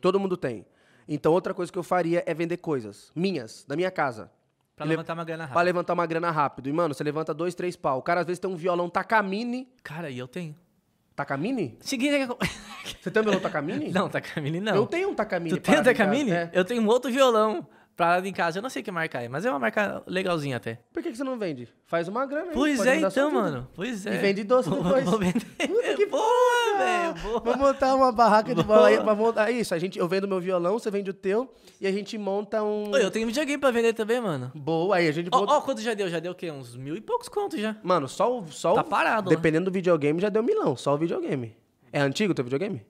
Todo 0.00 0.19
mundo 0.19 0.37
tem. 0.37 0.65
Então 1.12 1.33
outra 1.33 1.52
coisa 1.52 1.71
que 1.73 1.79
eu 1.79 1.83
faria 1.83 2.23
é 2.25 2.33
vender 2.33 2.57
coisas 2.59 3.11
minhas, 3.17 3.64
da 3.67 3.75
minha 3.76 3.90
casa. 3.90 4.31
Pra 4.76 4.87
Le- 4.87 4.90
levantar 4.93 5.12
uma 5.14 5.25
grana 5.25 5.43
Pra 5.45 5.49
rápida. 5.49 5.62
levantar 5.64 5.93
uma 5.93 6.07
grana 6.07 6.31
rápido. 6.31 6.69
E, 6.69 6.73
mano, 6.73 6.95
você 6.95 7.02
levanta 7.05 7.35
dois, 7.35 7.55
três 7.55 7.75
pau. 7.76 7.99
O 7.99 8.02
cara 8.02 8.21
às 8.21 8.26
vezes 8.26 8.38
tem 8.38 8.49
um 8.50 8.57
violão 8.57 8.88
Takamine. 8.88 9.69
Cara, 9.83 10.09
e 10.09 10.19
eu 10.19 10.29
tenho. 10.29 10.55
Takamine? 11.14 11.76
Seguinte. 11.81 12.26
Você 13.02 13.11
tem 13.11 13.21
um 13.21 13.25
violão 13.25 13.40
Takamine? 13.40 13.90
Não, 13.93 14.09
Takamine 14.09 14.61
não. 14.61 14.75
Eu 14.75 14.87
tenho 14.87 15.11
um 15.11 15.14
Takamine. 15.14 15.50
Tu 15.59 15.61
tem 15.61 15.75
casa. 15.75 15.85
Takamine? 15.93 16.31
É. 16.31 16.50
Eu 16.55 16.64
tenho 16.64 16.81
um 16.81 16.87
outro 16.87 17.11
violão 17.11 17.67
parado 18.00 18.26
em 18.26 18.33
casa. 18.33 18.59
Eu 18.59 18.62
não 18.62 18.71
sei 18.71 18.83
que 18.83 18.90
marca 18.90 19.21
é, 19.23 19.28
mas 19.28 19.45
é 19.45 19.50
uma 19.50 19.59
marca 19.59 20.02
legalzinha 20.07 20.57
até. 20.57 20.78
Por 20.92 21.02
que, 21.02 21.11
que 21.11 21.16
você 21.16 21.23
não 21.25 21.38
vende? 21.38 21.69
Faz 21.87 22.09
uma 22.09 22.25
grana 22.26 22.49
aí. 22.49 22.54
Pois 22.54 22.85
é, 22.87 22.97
então, 22.97 23.30
mano. 23.30 23.69
Pois 23.75 24.07
é. 24.07 24.14
E 24.14 24.19
vende 24.19 24.42
doce 24.45 24.69
Vou- 24.71 24.83
depois. 24.83 25.04
Vou 25.04 25.19
vender. 25.19 25.40
Puta 25.69 25.95
que 25.95 26.07
boa, 26.07 26.78
velho. 26.78 27.14
Boa. 27.23 27.40
Vamos 27.40 27.59
montar 27.59 27.95
uma 27.95 28.11
barraca 28.11 28.54
de 28.54 28.62
bola 28.62 28.88
aí 28.88 28.99
pra 28.99 29.14
montar 29.14 29.50
isso. 29.50 29.75
A 29.75 29.78
gente, 29.78 29.99
eu 29.99 30.09
vendo 30.09 30.26
meu 30.26 30.40
violão, 30.40 30.78
você 30.78 30.90
vende 30.90 31.11
o 31.11 31.14
teu 31.14 31.52
e 31.80 31.87
a 31.87 31.92
gente 31.92 32.16
monta 32.16 32.62
um. 32.62 32.95
Eu 32.97 33.11
tenho 33.11 33.26
videogame 33.26 33.59
pra 33.59 33.71
vender 33.71 33.92
também, 33.92 34.21
mano. 34.21 34.50
Boa, 34.54 34.97
aí 34.97 35.07
a 35.09 35.12
gente 35.12 35.28
Ó, 35.33 35.40
monta- 35.40 35.52
ó, 35.52 35.61
quanto 35.61 35.80
já 35.83 35.92
deu? 35.95 36.09
Já 36.09 36.19
deu 36.21 36.33
o 36.33 36.35
quê? 36.35 36.50
Uns 36.50 36.75
mil 36.76 36.97
e 36.97 37.00
poucos 37.00 37.28
contos 37.28 37.61
já. 37.61 37.76
Mano, 37.83 38.09
só 38.09 38.38
o. 38.40 38.47
Só 38.50 38.75
Tá 38.75 38.80
o- 38.80 38.85
parado. 38.85 39.28
Dependendo 39.28 39.66
do 39.66 39.75
videogame, 39.75 40.21
já 40.21 40.28
deu 40.28 40.42
milão. 40.42 40.75
Só 40.76 40.95
o 40.95 40.99
videogame. 40.99 41.54
É 41.92 42.00
antigo 42.00 42.33
o 42.33 42.35
teu 42.35 42.45
videogame? 42.45 42.83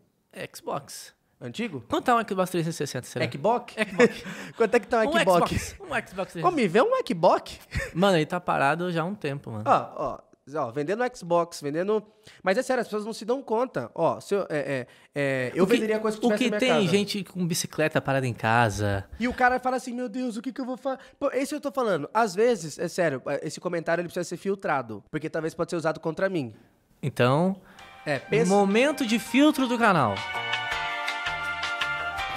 Xbox. 0.55 1.13
Antigo? 1.41 1.83
Quanto 1.89 2.05
tá 2.05 2.15
um 2.17 2.21
Xbox 2.21 2.51
360, 2.51 3.07
será? 3.07 3.31
Xbox? 3.31 3.73
Xbox. 3.75 4.25
Quanto 4.57 4.75
é 4.75 4.81
que 4.81 4.87
tá 4.87 4.99
um 5.03 5.09
Um 5.09 5.19
Xbox? 5.19 5.51
Xbox. 5.51 5.77
Um 5.81 5.87
Xbox 5.87 6.33
360. 6.33 6.49
Ô, 6.49 6.51
me 6.51 6.69
vê 6.69 6.83
um 6.83 6.91
Xbox? 7.07 7.59
Mano, 7.95 8.19
ele 8.19 8.27
tá 8.27 8.39
parado 8.39 8.93
já 8.93 9.03
há 9.03 9.05
um 9.07 9.15
tempo, 9.15 9.51
mano. 9.51 9.65
Ó, 9.67 9.93
ó, 9.97 10.19
ó, 10.67 10.71
vendendo 10.71 11.03
Xbox, 11.17 11.63
vendendo. 11.63 12.05
Mas 12.43 12.59
é 12.59 12.63
sério, 12.63 12.83
as 12.83 12.87
pessoas 12.89 13.07
não 13.07 13.15
se 13.15 13.25
dão 13.25 13.41
conta. 13.43 13.91
Ó, 13.95 14.21
se 14.21 14.35
eu, 14.35 14.43
é, 14.51 14.59
é, 14.59 14.87
é, 15.15 15.53
eu 15.55 15.67
que- 15.67 15.73
venderia 15.73 15.99
coisa 15.99 16.19
que 16.21 16.27
O 16.27 16.37
que 16.37 16.51
tem 16.51 16.69
casa. 16.69 16.87
gente 16.89 17.25
com 17.25 17.47
bicicleta 17.47 18.03
parada 18.03 18.27
em 18.27 18.35
casa. 18.35 19.07
E 19.19 19.27
o 19.27 19.33
cara 19.33 19.59
fala 19.59 19.77
assim, 19.77 19.95
meu 19.95 20.11
Deus, 20.11 20.37
o 20.37 20.43
que, 20.43 20.53
que 20.53 20.61
eu 20.61 20.67
vou 20.67 20.77
fazer? 20.77 20.99
Esse 21.33 21.55
eu 21.55 21.61
tô 21.61 21.73
falando. 21.73 22.07
Às 22.13 22.35
vezes, 22.35 22.79
é 22.79 22.87
sério, 22.87 23.23
esse 23.43 23.59
comentário 23.59 24.03
ele 24.03 24.09
precisa 24.09 24.25
ser 24.25 24.37
filtrado. 24.37 25.03
Porque 25.11 25.31
talvez 25.31 25.55
pode 25.55 25.71
ser 25.71 25.77
usado 25.77 26.01
contra 26.01 26.29
mim. 26.29 26.55
Então, 27.03 27.57
É, 28.05 28.19
pensa. 28.19 28.51
momento 28.53 29.07
de 29.07 29.19
filtro 29.19 29.67
do 29.67 29.79
canal. 29.79 30.15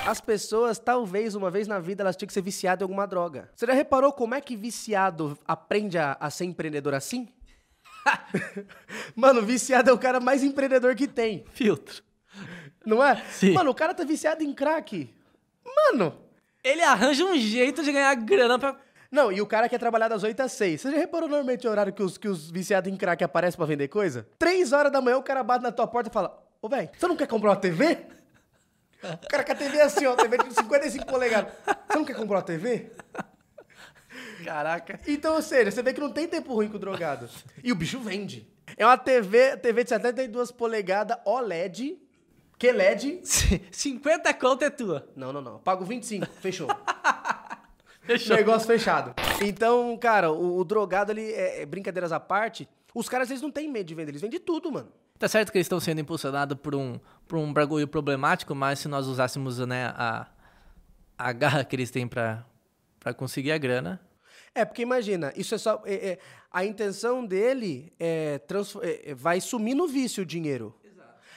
As 0.05 0.19
pessoas, 0.19 0.77
talvez, 0.79 1.33
uma 1.33 1.49
vez 1.49 1.65
na 1.65 1.79
vida, 1.79 2.03
elas 2.03 2.17
tinham 2.17 2.27
que 2.27 2.33
ser 2.33 2.41
viciadas 2.41 2.81
em 2.81 2.83
alguma 2.83 3.07
droga. 3.07 3.49
Você 3.55 3.65
já 3.65 3.73
reparou 3.73 4.11
como 4.11 4.35
é 4.35 4.41
que 4.41 4.57
viciado 4.57 5.37
aprende 5.47 5.97
a, 5.97 6.17
a 6.19 6.29
ser 6.29 6.43
empreendedor 6.43 6.93
assim? 6.93 7.29
Mano, 9.15 9.41
viciado 9.41 9.89
é 9.89 9.93
o 9.93 9.97
cara 9.97 10.19
mais 10.19 10.43
empreendedor 10.43 10.93
que 10.93 11.07
tem. 11.07 11.45
Filtro. 11.53 12.03
Não 12.85 13.01
é? 13.01 13.15
Sim. 13.31 13.53
Mano, 13.53 13.71
o 13.71 13.73
cara 13.73 13.93
tá 13.93 14.03
viciado 14.03 14.43
em 14.43 14.53
crack. 14.53 15.09
Mano. 15.65 16.19
Ele 16.61 16.81
arranja 16.81 17.23
um 17.23 17.37
jeito 17.37 17.81
de 17.81 17.91
ganhar 17.91 18.13
grana 18.15 18.59
pra. 18.59 18.75
Não, 19.09 19.31
e 19.31 19.41
o 19.41 19.47
cara 19.47 19.69
quer 19.69 19.77
trabalhar 19.77 20.09
das 20.09 20.23
8 20.23 20.37
às 20.41 20.51
6. 20.53 20.81
Você 20.81 20.91
já 20.91 20.97
reparou 20.97 21.29
normalmente 21.29 21.65
o 21.65 21.69
horário 21.69 21.93
que 21.93 22.03
os, 22.03 22.17
que 22.17 22.27
os 22.27 22.51
viciados 22.51 22.91
em 22.91 22.97
crack 22.97 23.23
aparecem 23.23 23.57
pra 23.57 23.65
vender 23.65 23.87
coisa? 23.87 24.27
3 24.37 24.73
horas 24.73 24.91
da 24.91 24.99
manhã 24.99 25.17
o 25.17 25.23
cara 25.23 25.43
bate 25.43 25.63
na 25.63 25.71
tua 25.71 25.87
porta 25.87 26.09
e 26.09 26.13
fala: 26.13 26.43
Ô, 26.61 26.67
velho, 26.67 26.89
você 26.97 27.07
não 27.07 27.15
quer 27.15 27.27
comprar 27.27 27.51
uma 27.51 27.55
TV? 27.55 27.99
O 29.03 29.27
cara 29.27 29.43
com 29.43 29.51
a 29.51 29.55
TV 29.55 29.81
assim, 29.81 30.05
ó, 30.05 30.15
TV 30.15 30.37
de 30.37 30.53
55 30.53 31.05
polegadas. 31.05 31.53
Você 31.65 31.97
não 31.97 32.05
quer 32.05 32.15
comprar 32.15 32.37
uma 32.37 32.43
TV? 32.43 32.91
Caraca. 34.43 34.99
Então, 35.07 35.35
ou 35.35 35.41
seja, 35.41 35.71
você 35.71 35.81
vê 35.81 35.93
que 35.93 35.99
não 35.99 36.11
tem 36.11 36.27
tempo 36.27 36.53
ruim 36.53 36.69
com 36.69 36.77
o 36.77 36.79
drogado. 36.79 37.29
E 37.63 37.71
o 37.71 37.75
bicho 37.75 37.99
vende. 37.99 38.47
É 38.77 38.85
uma 38.85 38.97
TV, 38.97 39.57
TV 39.57 39.83
de 39.83 39.89
72 39.89 40.51
polegadas 40.51 41.17
OLED. 41.25 41.97
Que 42.57 42.71
LED? 42.71 43.21
50 43.71 44.33
conto 44.35 44.63
é 44.63 44.69
tua. 44.69 45.07
Não, 45.15 45.33
não, 45.33 45.41
não. 45.41 45.59
Pago 45.59 45.83
25. 45.83 46.25
Fechou. 46.39 46.67
Fechou. 48.03 48.35
Negócio 48.35 48.67
fechado. 48.67 49.13
Então, 49.41 49.97
cara, 49.97 50.31
o, 50.31 50.57
o 50.57 50.63
drogado, 50.63 51.11
ele, 51.11 51.31
é, 51.31 51.61
é, 51.61 51.65
brincadeiras 51.65 52.11
à 52.11 52.19
parte, 52.19 52.67
Os 52.93 53.09
caras, 53.09 53.29
eles 53.29 53.41
não 53.41 53.51
têm 53.51 53.69
medo 53.69 53.87
de 53.87 53.95
vender, 53.95 54.11
eles 54.11 54.21
vendem 54.21 54.39
tudo, 54.39 54.71
mano. 54.71 54.91
Tá 55.17 55.27
certo 55.27 55.51
que 55.51 55.57
eles 55.57 55.65
estão 55.65 55.79
sendo 55.79 56.01
impulsionados 56.01 56.57
por 56.59 56.75
um, 56.75 56.99
por 57.27 57.37
um 57.37 57.51
bagulho 57.53 57.87
problemático, 57.87 58.53
mas 58.53 58.79
se 58.79 58.87
nós 58.87 59.07
usássemos 59.07 59.57
né, 59.59 59.87
a, 59.95 60.27
a 61.17 61.31
garra 61.31 61.63
que 61.63 61.75
eles 61.75 61.89
têm 61.91 62.07
pra, 62.07 62.45
pra 62.99 63.13
conseguir 63.13 63.51
a 63.51 63.57
grana. 63.57 63.99
É, 64.55 64.63
porque 64.65 64.81
imagina, 64.83 65.33
isso 65.35 65.55
é 65.55 65.57
só. 65.57 65.81
é- 65.85 66.09
é- 66.11 66.19
a 66.51 66.63
intenção 66.63 67.25
dele 67.25 67.91
é, 67.99 68.37
transfo- 68.39 68.79
é- 68.83 69.01
é- 69.11 69.15
vai 69.15 69.41
sumir 69.41 69.73
no 69.73 69.87
vício 69.87 70.21
o 70.21 70.25
dinheiro. 70.25 70.75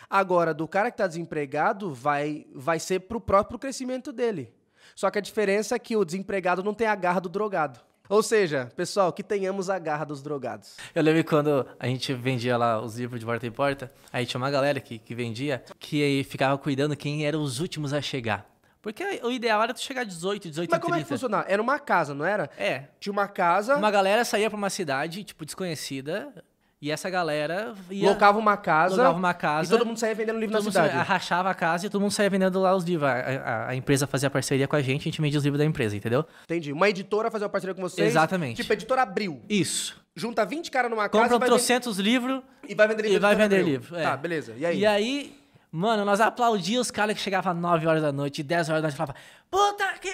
Agora, 0.08 0.52
do 0.54 0.68
cara 0.68 0.90
que 0.90 0.98
tá 0.98 1.06
desempregado, 1.06 1.92
vai, 1.92 2.46
vai 2.54 2.78
ser 2.78 3.00
pro 3.00 3.20
próprio 3.20 3.58
crescimento 3.58 4.12
dele. 4.12 4.52
Só 4.94 5.10
que 5.10 5.18
a 5.18 5.22
diferença 5.22 5.74
é 5.74 5.78
que 5.78 5.96
o 5.96 6.04
desempregado 6.04 6.62
não 6.62 6.72
tem 6.74 6.86
a 6.86 6.94
garra 6.94 7.20
do 7.20 7.28
drogado. 7.28 7.80
Ou 8.08 8.22
seja, 8.22 8.68
pessoal, 8.76 9.12
que 9.12 9.22
tenhamos 9.22 9.68
a 9.70 9.78
garra 9.78 10.04
dos 10.04 10.22
drogados. 10.22 10.76
Eu 10.94 11.02
lembro 11.02 11.24
quando 11.24 11.66
a 11.78 11.86
gente 11.86 12.12
vendia 12.14 12.56
lá 12.56 12.80
os 12.80 12.96
livros 12.98 13.18
de 13.20 13.26
porta 13.26 13.46
em 13.46 13.50
porta, 13.50 13.92
aí 14.12 14.24
tinha 14.26 14.38
uma 14.38 14.50
galera 14.50 14.80
que, 14.80 14.98
que 14.98 15.14
vendia 15.14 15.62
que 15.78 16.02
aí 16.02 16.24
ficava 16.24 16.56
cuidando 16.58 16.96
quem 16.96 17.26
eram 17.26 17.42
os 17.42 17.60
últimos 17.60 17.92
a 17.92 18.00
chegar. 18.00 18.46
Porque 18.80 19.02
o 19.24 19.32
ideal 19.32 19.60
era 19.60 19.74
tu 19.74 19.80
chegar 19.80 20.04
18, 20.04 20.48
18 20.48 20.70
Mas 20.70 20.80
como 20.80 20.94
é 20.94 20.98
que 20.98 21.04
30. 21.04 21.14
funcionava? 21.18 21.44
Era 21.48 21.60
uma 21.60 21.76
casa, 21.76 22.14
não 22.14 22.24
era? 22.24 22.48
É, 22.56 22.84
Tinha 23.00 23.12
uma 23.12 23.26
casa, 23.26 23.74
uma 23.76 23.90
galera 23.90 24.24
saía 24.24 24.48
pra 24.48 24.56
uma 24.56 24.70
cidade, 24.70 25.24
tipo, 25.24 25.44
desconhecida, 25.44 26.32
e 26.80 26.90
essa 26.90 27.08
galera 27.08 27.74
ia... 27.90 28.08
locava 28.08 28.38
uma 28.38 28.56
casa, 28.56 28.96
locava 28.96 29.16
uma 29.18 29.32
casa, 29.34 29.74
e 29.74 29.78
todo 29.78 29.86
mundo 29.86 29.98
saía 29.98 30.14
vendendo 30.14 30.38
livro 30.38 30.54
na 30.54 30.62
cidade. 30.62 30.94
rachava 30.96 31.50
a 31.50 31.54
casa 31.54 31.86
e 31.86 31.90
todo 31.90 32.00
mundo 32.00 32.10
saía 32.12 32.28
vendendo 32.30 32.60
lá 32.60 32.74
os 32.76 32.84
livros. 32.84 33.08
A, 33.08 33.14
a- 33.14 33.68
a 33.68 33.74
empresa 33.74 34.06
fazia 34.06 34.28
parceria 34.30 34.68
com 34.68 34.76
a 34.76 34.82
gente, 34.82 35.00
a 35.02 35.04
gente 35.04 35.20
vendia 35.20 35.38
os 35.38 35.44
livros 35.44 35.58
da 35.58 35.64
empresa, 35.64 35.96
entendeu? 35.96 36.24
Entendi. 36.44 36.72
Uma 36.72 36.88
editora 36.88 37.30
fazer 37.30 37.44
uma 37.44 37.50
parceria 37.50 37.74
com 37.74 37.80
vocês. 37.82 38.06
Exatamente. 38.06 38.56
Tipo, 38.60 38.72
a 38.72 38.74
editora 38.74 39.02
abriu. 39.02 39.40
Isso. 39.48 40.00
Junta 40.14 40.44
20 40.46 40.70
caras 40.70 40.90
numa 40.90 41.08
casa 41.08 41.22
Compra 41.24 41.36
e 41.36 41.38
vai, 41.40 41.48
trocentos 41.48 41.98
livros 41.98 42.42
vender, 42.62 42.72
e 42.72 42.74
vai 42.74 42.88
vender 42.88 43.02
livro. 43.02 43.16
e 43.16 43.20
vai 43.20 43.34
vender 43.36 43.56
Abril. 43.60 43.66
livro. 43.72 43.96
é. 43.96 44.02
Tá, 44.02 44.16
beleza. 44.16 44.54
E 44.56 44.64
aí? 44.66 44.78
E 44.78 44.86
aí, 44.86 45.38
mano, 45.70 46.04
nós 46.04 46.20
aplaudíamos 46.20 46.86
os 46.86 46.90
caras 46.90 47.14
que 47.14 47.20
chegavam 47.20 47.52
às 47.52 47.58
9 47.58 47.86
horas 47.86 48.02
da 48.02 48.12
noite, 48.12 48.42
10 48.42 48.68
horas 48.70 48.82
da 48.82 48.88
noite, 48.88 48.94
e 48.94 48.96
falava, 48.96 49.14
puta 49.50 49.84
que... 50.00 50.12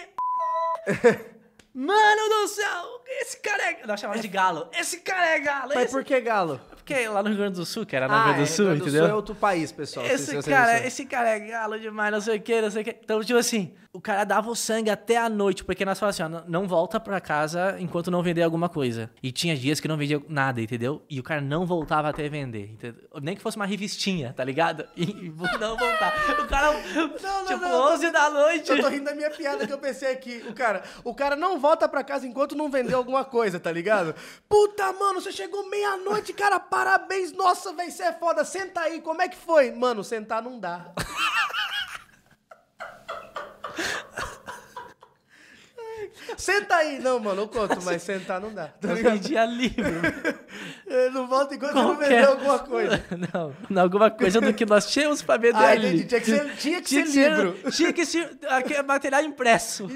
Mano 1.74 2.28
do 2.28 2.48
céu, 2.48 3.00
esse 3.20 3.38
cara 3.38 3.70
é... 3.70 3.86
Nós 3.86 3.98
chamávamos 3.98 4.20
de 4.22 4.28
galo. 4.28 4.68
Esse 4.78 5.00
cara 5.00 5.26
é 5.30 5.40
galo. 5.40 5.72
Mas 5.74 5.84
esse- 5.84 5.92
por 5.92 6.04
que 6.04 6.20
galo? 6.20 6.60
Porque 6.84 7.06
lá 7.08 7.22
no 7.22 7.28
Rio 7.28 7.38
Grande 7.38 7.56
do 7.56 7.64
Sul, 7.64 7.86
que 7.86 7.94
era 7.94 8.08
no 8.08 8.14
Ah, 8.14 8.16
Rio 8.24 8.34
Grande 8.34 8.38
do 8.48 8.52
é, 8.52 8.56
Sul, 8.56 8.64
Rio 8.66 8.74
Grande 8.74 8.80
do 8.82 8.88
entendeu? 8.88 9.04
Sul 9.04 9.10
é 9.12 9.14
outro 9.14 9.34
país, 9.34 9.70
pessoal. 9.72 10.04
se- 10.06 10.18
se 10.18 10.22
Esse 10.24 10.34
você 10.42 10.50
cara, 10.50 10.78
não 10.80 10.86
esse 10.86 11.04
cara 11.06 11.28
é 11.30 11.38
galo 11.40 11.78
demais, 11.78 12.12
não 12.12 12.20
sei 12.20 12.36
o 12.38 12.40
que, 12.40 12.60
não 12.60 12.70
sei 12.70 12.82
o 12.82 12.84
que. 12.84 12.96
Então, 13.02 13.22
tipo 13.22 13.38
assim, 13.38 13.72
o 13.92 14.00
cara 14.00 14.24
dava 14.24 14.50
o 14.50 14.56
sangue 14.56 14.90
até 14.90 15.16
a 15.16 15.28
noite, 15.28 15.62
porque 15.64 15.84
nós 15.84 15.98
falávamos 16.00 16.20
assim, 16.20 16.34
ó, 16.34 16.40
não- 16.50 16.60
não 16.62 16.68
volta 16.68 16.98
pra 16.98 17.20
casa 17.20 17.76
enquanto 17.78 18.10
não 18.10 18.22
vender 18.22 18.42
alguma 18.42 18.68
coisa. 18.68 19.10
E 19.22 19.30
tinha 19.30 19.56
dias 19.56 19.78
que 19.80 19.86
não 19.86 19.96
vendia 19.96 20.20
nada, 20.28 20.60
entendeu? 20.60 21.02
E 21.08 21.20
o 21.20 21.22
cara 21.22 21.40
não 21.40 21.64
voltava 21.66 22.08
até 22.08 22.28
vender, 22.28 22.70
entendeu? 22.72 23.00
Nem 23.22 23.36
que 23.36 23.42
fosse 23.42 23.56
uma 23.56 23.66
revistinha, 23.66 24.32
tá 24.36 24.42
ligado? 24.44 24.84
E, 24.96 25.32
não 25.60 25.76
voltar. 25.76 26.12
O 26.40 26.46
cara, 26.48 26.72
não, 26.72 27.46
tipo, 27.46 27.60
não, 27.60 27.92
11 27.92 28.10
da 28.10 28.30
noite. 28.30 28.70
Eu 28.70 28.80
tô 28.80 28.88
rindo 28.88 29.04
da 29.04 29.14
minha 29.14 29.30
piada 29.30 29.66
que 29.66 29.72
eu 29.72 29.78
pensei 29.78 30.10
aqui. 30.12 30.44
O 30.48 30.52
cara, 30.52 30.82
o 31.04 31.14
cara 31.14 31.36
não 31.36 31.58
volta 31.58 31.88
pra 31.88 32.02
casa 32.04 32.26
enquanto 32.26 32.54
não 32.56 32.70
vendeu 32.70 32.98
alguma 32.98 33.24
coisa, 33.24 33.58
tá 33.60 33.70
ligado? 33.70 34.14
Puta, 34.48 34.92
mano, 34.92 35.20
você 35.20 35.30
chegou 35.32 35.68
meia-noite, 35.68 36.32
cara, 36.32 36.58
parabéns. 36.72 37.32
Nossa, 37.32 37.70
velho, 37.74 37.92
você 37.92 38.02
é 38.04 38.12
foda. 38.14 38.44
Senta 38.46 38.80
aí, 38.80 39.02
como 39.02 39.20
é 39.20 39.28
que 39.28 39.36
foi? 39.36 39.70
Mano, 39.70 40.02
sentar 40.02 40.42
não 40.42 40.58
dá. 40.58 40.86
Senta 46.36 46.76
aí. 46.76 46.98
Não, 46.98 47.18
mano, 47.20 47.42
eu 47.42 47.48
conto, 47.48 47.80
mas 47.82 48.02
sentar 48.02 48.40
não 48.40 48.52
dá. 48.52 48.68
Tá 48.68 48.88
Eu 48.88 48.94
ligado? 48.94 49.12
vendia 49.14 49.44
livro. 49.44 49.84
Eu 50.86 51.12
Não 51.12 51.26
volta 51.26 51.54
enquanto 51.54 51.72
você 51.72 51.78
não 51.78 51.86
Qualquer- 51.96 52.08
vendeu 52.08 52.30
alguma 52.30 52.58
coisa. 52.58 53.04
Não, 53.32 53.56
não, 53.70 53.82
alguma 53.82 54.10
coisa 54.10 54.40
do 54.40 54.52
que 54.52 54.64
nós 54.66 54.90
tínhamos 54.90 55.22
pra 55.22 55.36
vender 55.36 55.56
Ah, 55.56 55.68
ali. 55.70 56.00
entendi. 56.02 56.04
Tinha 56.06 56.20
que 56.20 56.26
ser, 56.26 56.56
tinha 56.56 56.82
que 56.82 56.88
Tinha 56.88 57.06
ser 57.06 57.12
que 57.12 57.28
livro. 57.42 57.70
tinha 57.70 57.92
que 57.92 58.06
ser 58.06 58.38
aquele 58.48 58.82
material 58.82 59.22
impresso. 59.22 59.88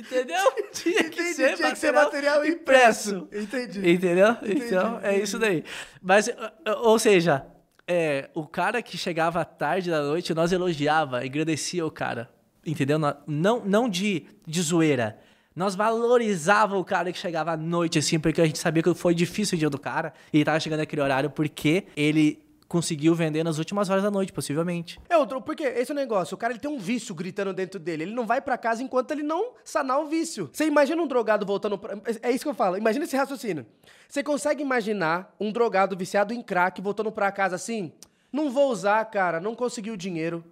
Entendeu? 0.00 0.52
Tinha 0.72 1.04
que 1.04 1.20
Entendi, 1.20 1.34
ser 1.34 1.56
tinha 1.56 1.70
que 1.72 1.78
ser 1.78 1.92
material 1.92 2.44
impresso. 2.46 3.28
Entendi. 3.32 3.90
Entendeu? 3.90 4.36
Então, 4.42 4.98
é 5.02 5.18
isso 5.18 5.38
daí. 5.38 5.62
Mas, 6.00 6.28
uh, 6.28 6.30
uh, 6.30 6.88
ou 6.88 6.98
seja, 6.98 7.46
é, 7.86 8.30
o 8.34 8.46
cara 8.46 8.80
que 8.80 8.96
chegava 8.96 9.44
tarde 9.44 9.90
da 9.90 10.00
noite, 10.00 10.32
nós 10.32 10.52
elogiava, 10.52 11.22
agradecia 11.22 11.84
o 11.84 11.90
cara. 11.90 12.30
Entendeu? 12.64 12.98
Não, 13.26 13.64
não 13.64 13.88
de, 13.88 14.26
de 14.46 14.62
zoeira. 14.62 15.18
Nós 15.54 15.74
valorizava 15.74 16.78
o 16.78 16.84
cara 16.84 17.12
que 17.12 17.18
chegava 17.18 17.52
à 17.52 17.56
noite, 17.56 17.98
assim, 17.98 18.18
porque 18.18 18.40
a 18.40 18.46
gente 18.46 18.58
sabia 18.58 18.82
que 18.82 18.94
foi 18.94 19.14
difícil 19.14 19.56
o 19.56 19.58
dia 19.58 19.68
do 19.68 19.78
cara. 19.78 20.12
E 20.32 20.38
ele 20.38 20.44
tava 20.44 20.60
chegando 20.60 20.78
naquele 20.78 21.02
horário 21.02 21.30
porque 21.30 21.86
ele 21.96 22.42
conseguiu 22.70 23.16
vender 23.16 23.42
nas 23.42 23.58
últimas 23.58 23.90
horas 23.90 24.04
da 24.04 24.12
noite, 24.12 24.32
possivelmente. 24.32 25.00
É 25.08 25.18
outro, 25.18 25.42
porque 25.42 25.64
esse 25.64 25.90
é 25.90 25.92
o 25.92 25.96
negócio, 25.96 26.36
o 26.36 26.38
cara 26.38 26.52
ele 26.52 26.60
tem 26.60 26.70
um 26.70 26.78
vício 26.78 27.12
gritando 27.16 27.52
dentro 27.52 27.80
dele. 27.80 28.04
Ele 28.04 28.14
não 28.14 28.24
vai 28.24 28.40
pra 28.40 28.56
casa 28.56 28.80
enquanto 28.80 29.10
ele 29.10 29.24
não 29.24 29.54
sanar 29.64 29.98
o 29.98 30.06
vício. 30.06 30.48
Você 30.52 30.66
imagina 30.66 31.02
um 31.02 31.06
drogado 31.08 31.44
voltando 31.44 31.76
pra... 31.76 31.98
É 32.22 32.30
isso 32.30 32.44
que 32.44 32.48
eu 32.48 32.54
falo. 32.54 32.76
Imagina 32.76 33.04
esse 33.04 33.16
raciocínio. 33.16 33.66
Você 34.08 34.22
consegue 34.22 34.62
imaginar 34.62 35.34
um 35.40 35.50
drogado 35.50 35.96
viciado 35.96 36.32
em 36.32 36.40
crack 36.40 36.80
voltando 36.80 37.10
pra 37.10 37.32
casa 37.32 37.56
assim? 37.56 37.92
Não 38.32 38.48
vou 38.48 38.70
usar, 38.70 39.04
cara, 39.06 39.40
não 39.40 39.56
consegui 39.56 39.90
o 39.90 39.96
dinheiro. 39.96 40.44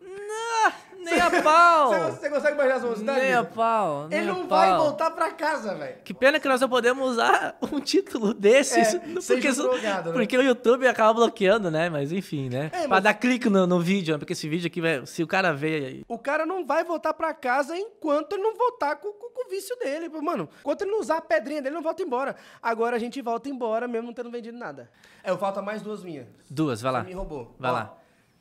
Nem 1.11 1.21
a 1.21 1.43
pau! 1.43 1.89
Você, 1.93 2.11
você 2.11 2.31
consegue 2.31 2.55
imaginar 2.55 2.75
essa 2.77 2.85
velocidade? 2.85 3.21
Nem 3.21 3.35
a 3.35 3.45
pau! 3.45 4.09
nem 4.09 4.19
Ele 4.21 4.31
a 4.31 4.35
não 4.35 4.47
pau. 4.47 4.59
vai 4.59 4.77
voltar 4.77 5.11
pra 5.11 5.31
casa, 5.31 5.75
velho. 5.75 5.97
Que 6.05 6.13
pena 6.15 6.39
que 6.41 6.49
nós 6.49 6.61
não 6.61 6.69
podemos 6.69 7.13
usar 7.13 7.57
um 7.73 7.81
título 7.81 8.33
desses. 8.35 8.95
É, 8.95 8.99
porque, 8.99 9.53
drogado, 9.53 10.11
né? 10.11 10.17
porque 10.19 10.37
o 10.37 10.43
YouTube 10.43 10.87
acaba 10.87 11.15
bloqueando, 11.15 11.71
né? 11.71 11.89
Mas 11.91 12.13
enfim, 12.13 12.49
né? 12.49 12.67
É, 12.73 12.81
Pra 12.81 12.89
mas- 12.89 13.03
dar 13.05 13.15
clique 13.15 13.49
no, 13.49 13.67
no 13.67 13.81
vídeo, 13.81 14.13
né? 14.15 14.19
Porque 14.19 14.33
esse 14.33 14.49
vídeo 14.49 14.67
aqui, 14.67 14.81
vai- 14.81 15.05
se 15.07 15.23
o 15.23 15.27
cara 15.27 15.53
vê 15.53 15.85
aí. 15.87 16.05
O 16.09 16.19
cara 16.19 16.45
não 16.45 16.67
vai 16.67 16.85
voltar 16.85 17.15
pra 17.15 17.33
casa 17.35 17.77
enquanto 17.77 18.33
ele 18.35 18.43
não 18.43 18.55
voltar 18.57 18.97
com, 18.97 19.13
com- 19.13 19.31
com 19.31 19.47
o 19.47 19.51
vício 19.51 19.77
dele. 19.79 20.09
Mano, 20.21 20.49
enquanto 20.61 20.83
ele 20.83 20.91
não 20.91 21.01
usar 21.01 21.19
a 21.19 21.21
pedrinha 21.21 21.61
dele, 21.63 21.69
ele 21.75 21.77
não 21.77 21.83
volta 21.83 22.03
embora. 22.03 22.37
Agora 22.63 22.97
a 22.97 22.99
gente 22.99 23.21
volta 23.23 23.49
embora 23.49 23.87
mesmo 23.89 24.09
não 24.09 24.15
tendo 24.15 24.31
vendido 24.31 24.57
nada. 24.59 24.91
É, 25.23 25.31
eu 25.31 25.39
falta 25.39 25.63
mais 25.63 25.83
duas 25.83 26.03
minhas. 26.03 26.27
Duas, 26.51 26.81
vai 26.81 26.93
lá. 26.93 27.01
Você 27.03 27.07
me 27.09 27.13
roubou. 27.15 27.55
Vai 27.59 27.71
Ó, 27.71 27.75
lá. 27.75 27.97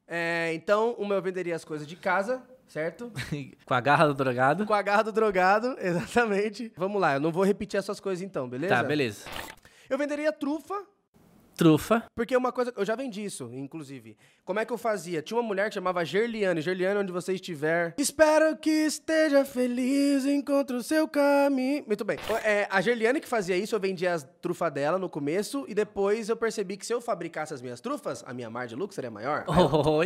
é, 0.07 0.51
então, 0.53 0.95
uma 0.97 1.15
eu 1.15 1.21
venderia 1.21 1.55
as 1.55 1.65
coisas 1.65 1.85
de 1.87 1.95
casa, 1.95 2.41
certo? 2.67 3.11
Com 3.65 3.73
a 3.73 3.81
garra 3.81 4.07
do 4.07 4.13
drogado. 4.13 4.65
Com 4.65 4.73
a 4.73 4.81
garra 4.81 5.03
do 5.03 5.11
drogado, 5.11 5.75
exatamente. 5.81 6.71
Vamos 6.75 7.01
lá, 7.01 7.15
eu 7.15 7.19
não 7.19 7.31
vou 7.31 7.43
repetir 7.43 7.77
essas 7.77 7.99
coisas 7.99 8.21
então, 8.23 8.47
beleza? 8.47 8.75
Tá, 8.75 8.83
beleza. 8.83 9.25
Eu 9.89 9.97
venderia 9.97 10.31
trufa, 10.33 10.75
Trufa. 11.55 12.03
porque 12.13 12.37
uma 12.37 12.51
coisa. 12.51 12.71
Eu 12.77 12.85
já 12.85 12.95
vendi 12.95 13.23
isso, 13.25 13.49
inclusive. 13.51 14.15
Como 14.45 14.59
é 14.59 14.65
que 14.65 14.71
eu 14.71 14.77
fazia? 14.77 15.21
Tinha 15.23 15.37
uma 15.39 15.47
mulher 15.47 15.69
que 15.69 15.73
chamava 15.73 16.05
Gerliane. 16.05 16.61
Gerliane, 16.61 16.99
onde 16.99 17.11
você 17.11 17.33
estiver. 17.33 17.95
Espero 17.97 18.55
que 18.57 18.69
esteja 18.69 19.43
feliz, 19.43 20.23
encontre 20.25 20.75
o 20.75 20.83
seu 20.83 21.07
caminho. 21.07 21.83
Muito 21.87 22.05
bem. 22.05 22.19
É, 22.43 22.67
a 22.69 22.79
Gerliane 22.79 23.19
que 23.19 23.27
fazia 23.27 23.57
isso, 23.57 23.73
eu 23.73 23.79
vendia 23.79 24.13
as 24.13 24.23
trufas 24.39 24.71
dela 24.71 24.99
no 24.99 25.09
começo. 25.09 25.65
E 25.67 25.73
depois 25.73 26.29
eu 26.29 26.37
percebi 26.37 26.77
que 26.77 26.85
se 26.85 26.93
eu 26.93 27.01
fabricasse 27.01 27.53
as 27.55 27.61
minhas 27.61 27.81
trufas, 27.81 28.23
a 28.27 28.33
minha 28.35 28.49
margem 28.51 28.75
de 28.75 28.79
lucro 28.79 28.93
seria 28.93 29.09
maior. 29.09 29.43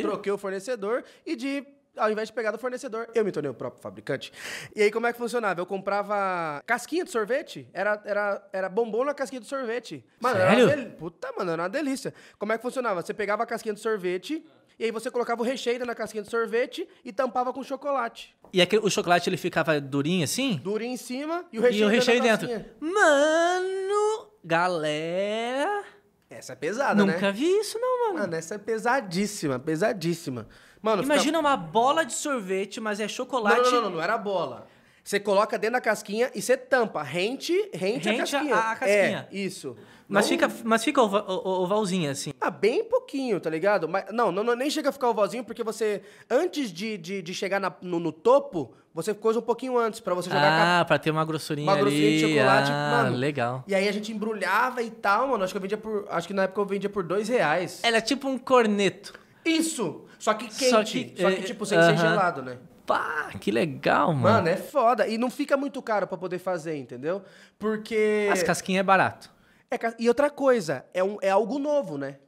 Troquei 0.02 0.32
o 0.32 0.38
fornecedor 0.38 1.04
e 1.26 1.36
de. 1.36 1.66
Ao 1.98 2.10
invés 2.10 2.30
de 2.30 2.34
pegar 2.34 2.52
do 2.52 2.58
fornecedor, 2.58 3.10
eu 3.14 3.24
me 3.26 3.32
tornei 3.34 3.52
o 3.52 3.54
próprio 3.54 3.82
fabricante. 3.82 4.32
E 4.74 4.82
aí, 4.82 4.90
como 4.92 5.08
é 5.08 5.12
que 5.12 5.20
funcionava? 5.20 5.60
Eu 5.60 5.66
comprava 5.66 6.64
casquinha 6.66 7.04
de 7.04 7.12
sorvete, 7.12 7.68
era, 7.74 8.02
era, 8.06 8.50
era 8.54 8.70
bombom 8.70 9.04
na 9.04 9.14
casquinha 9.14 9.42
de 9.42 9.48
sorvete. 9.48 10.04
Mano, 10.20 10.38
era 10.40 10.50
Sério? 10.52 10.66
uma 10.68 10.76
del- 10.76 10.92
Puta, 10.92 11.34
mano, 11.38 11.52
era 11.52 11.62
uma 11.64 11.70
delícia. 11.70 12.14
Como 12.40 12.54
é 12.54 12.58
que 12.58 12.62
funcionava? 12.62 13.02
Você 13.02 13.14
pegava 13.14 13.44
a 13.44 13.46
casquinha 13.46 13.74
de 13.76 13.82
sorvete 13.82 14.42
e 14.80 14.86
aí 14.86 14.92
você 14.92 15.12
colocava 15.12 15.42
o 15.42 15.46
recheio 15.46 15.86
na 15.86 15.94
casquinha 15.94 16.24
de 16.24 16.30
sorvete 16.30 16.88
e 17.04 17.12
tampava 17.12 17.52
com 17.52 17.62
chocolate. 17.62 18.36
E 18.54 18.62
aquele, 18.62 18.86
o 18.86 18.90
chocolate 18.90 19.30
ele 19.30 19.38
ficava 19.38 19.80
durinho 19.82 20.24
assim? 20.24 20.62
Durinho 20.64 20.94
em 20.94 20.98
cima 20.98 21.46
e 21.52 21.60
o 21.60 21.62
E 21.62 21.66
recheio, 21.66 21.88
o 21.88 21.90
recheio 21.90 22.22
dentro. 22.22 22.48
Mano, 22.80 24.28
galera. 24.44 25.84
Essa 26.30 26.54
é 26.54 26.56
pesada, 26.56 27.04
né? 27.06 27.14
Nunca 27.14 27.32
vi 27.32 27.46
isso, 27.60 27.78
não, 27.78 28.08
mano. 28.08 28.20
Mano, 28.20 28.36
essa 28.36 28.56
é 28.56 28.58
pesadíssima, 28.58 29.60
pesadíssima. 29.60 30.48
Mano, 30.82 31.04
fica- 31.04 31.14
Imagina 31.16 31.40
uma 31.40 31.56
bola 31.58 32.04
de 32.04 32.14
sorvete, 32.14 32.80
mas 32.82 33.00
é 33.00 33.04
Não, 33.04 33.10
chocolate. 33.10 33.62
não, 33.62 33.72
não, 33.72 33.82
não, 33.84 33.90
não 33.92 34.02
era 34.02 34.18
bola. 34.18 34.68
Você 35.04 35.20
coloca 35.20 35.58
dentro 35.58 35.74
da 35.74 35.82
casquinha 35.82 36.30
e 36.34 36.42
você 36.42 36.56
tampa. 36.56 37.02
Rente, 37.02 37.54
rente, 37.74 38.08
a 38.08 38.12
Rente 38.12 38.36
a- 38.36 38.40
casquinha. 38.40 38.56
a 38.56 38.76
casquinha. 38.76 39.28
É, 39.32 39.36
isso. 39.36 39.76
Mas 40.08 40.26
Não- 40.26 40.30
fica, 40.30 40.52
mas 40.66 40.84
fica 40.84 41.02
ova- 41.02 41.26
o- 41.28 41.48
o- 41.48 41.64
ovalzinho 41.64 42.12
assim. 42.12 42.34
Ah, 42.40 42.52
bem 42.52 42.84
pouquinho, 42.84 43.40
tá 43.40 43.50
ligado? 43.50 43.88
Mas, 43.88 44.06
não, 44.12 44.30
não, 44.32 44.44
não, 44.44 44.56
nem 44.56 44.70
chega 44.70 44.90
a 44.90 44.92
ficar 44.92 45.10
ovalzinho, 45.10 45.44
porque 45.44 45.64
você, 45.64 46.02
antes 46.30 46.70
de, 46.72 46.98
de, 46.98 47.22
de 47.22 47.34
chegar 47.34 47.60
na- 47.62 47.74
no, 47.82 47.98
no 48.00 48.12
topo, 48.12 48.74
você 48.94 49.14
coisa 49.14 49.40
um 49.40 49.42
pouquinho 49.42 49.78
antes, 49.78 50.02
pra 50.02 50.14
você 50.14 50.30
jogar 50.30 50.44
a- 50.44 50.80
Ah, 50.82 50.86
pra 50.86 51.00
ter 51.00 51.12
uma 51.12 51.24
grossurinha 51.24 51.66
uma 51.72 51.78
grossurinha 51.78 52.08
ali. 52.10 52.18
de 52.20 52.28
chocolate, 52.34 52.72
ah, 52.72 53.04
mano. 53.04 53.18
legal. 53.18 53.64
E 53.68 53.74
aí 53.74 53.88
a 53.88 53.92
gente 53.92 54.12
embrulhava 54.12 54.84
e 54.84 54.92
tal, 54.92 55.30
mano. 55.30 55.44
Acho 55.46 55.54
que 55.54 55.58
eu 55.58 55.62
vendia 55.62 55.78
por. 55.78 56.06
Acho 56.10 56.28
que 56.28 56.34
na 56.34 56.44
época 56.44 56.60
eu 56.62 56.66
vendia 56.66 56.90
por 56.90 57.04
dois 57.04 57.30
reais. 57.30 57.80
Ela 57.82 57.98
é 57.98 58.02
tipo 58.02 58.28
um 58.28 58.38
corneto. 58.38 59.14
Isso! 59.46 60.06
Só 60.20 60.34
que 60.34 60.46
quente. 60.46 60.70
Só 60.70 60.78
Só 60.78 60.84
que- 60.84 61.04
que, 61.06 61.26
é, 61.26 61.32
tipo, 61.42 61.66
sem 61.66 61.80
ser 61.80 61.86
aham. 61.90 61.98
gelado, 61.98 62.42
né? 62.42 62.58
Pá, 62.86 63.32
que 63.40 63.52
legal, 63.52 64.08
mano. 64.14 64.22
Mano, 64.36 64.48
é 64.50 64.58
foda. 64.58 65.08
E 65.08 65.18
não 65.18 65.30
fica 65.32 65.56
muito 65.56 65.82
caro 65.82 66.06
pra 66.08 66.18
poder 66.18 66.40
fazer, 66.40 66.76
entendeu? 66.78 67.22
Porque. 67.58 68.28
As 68.32 68.44
casquinhas 68.44 68.82
é 68.82 68.84
barato. 68.84 69.32
É 69.70 69.78
e 69.98 70.08
outra 70.10 70.30
coisa, 70.30 70.84
é, 70.94 71.04
um, 71.04 71.18
é 71.22 71.30
algo 71.30 71.58
novo, 71.58 71.98
né? 71.98 72.08
Você 72.12 72.16
tá 72.16 72.20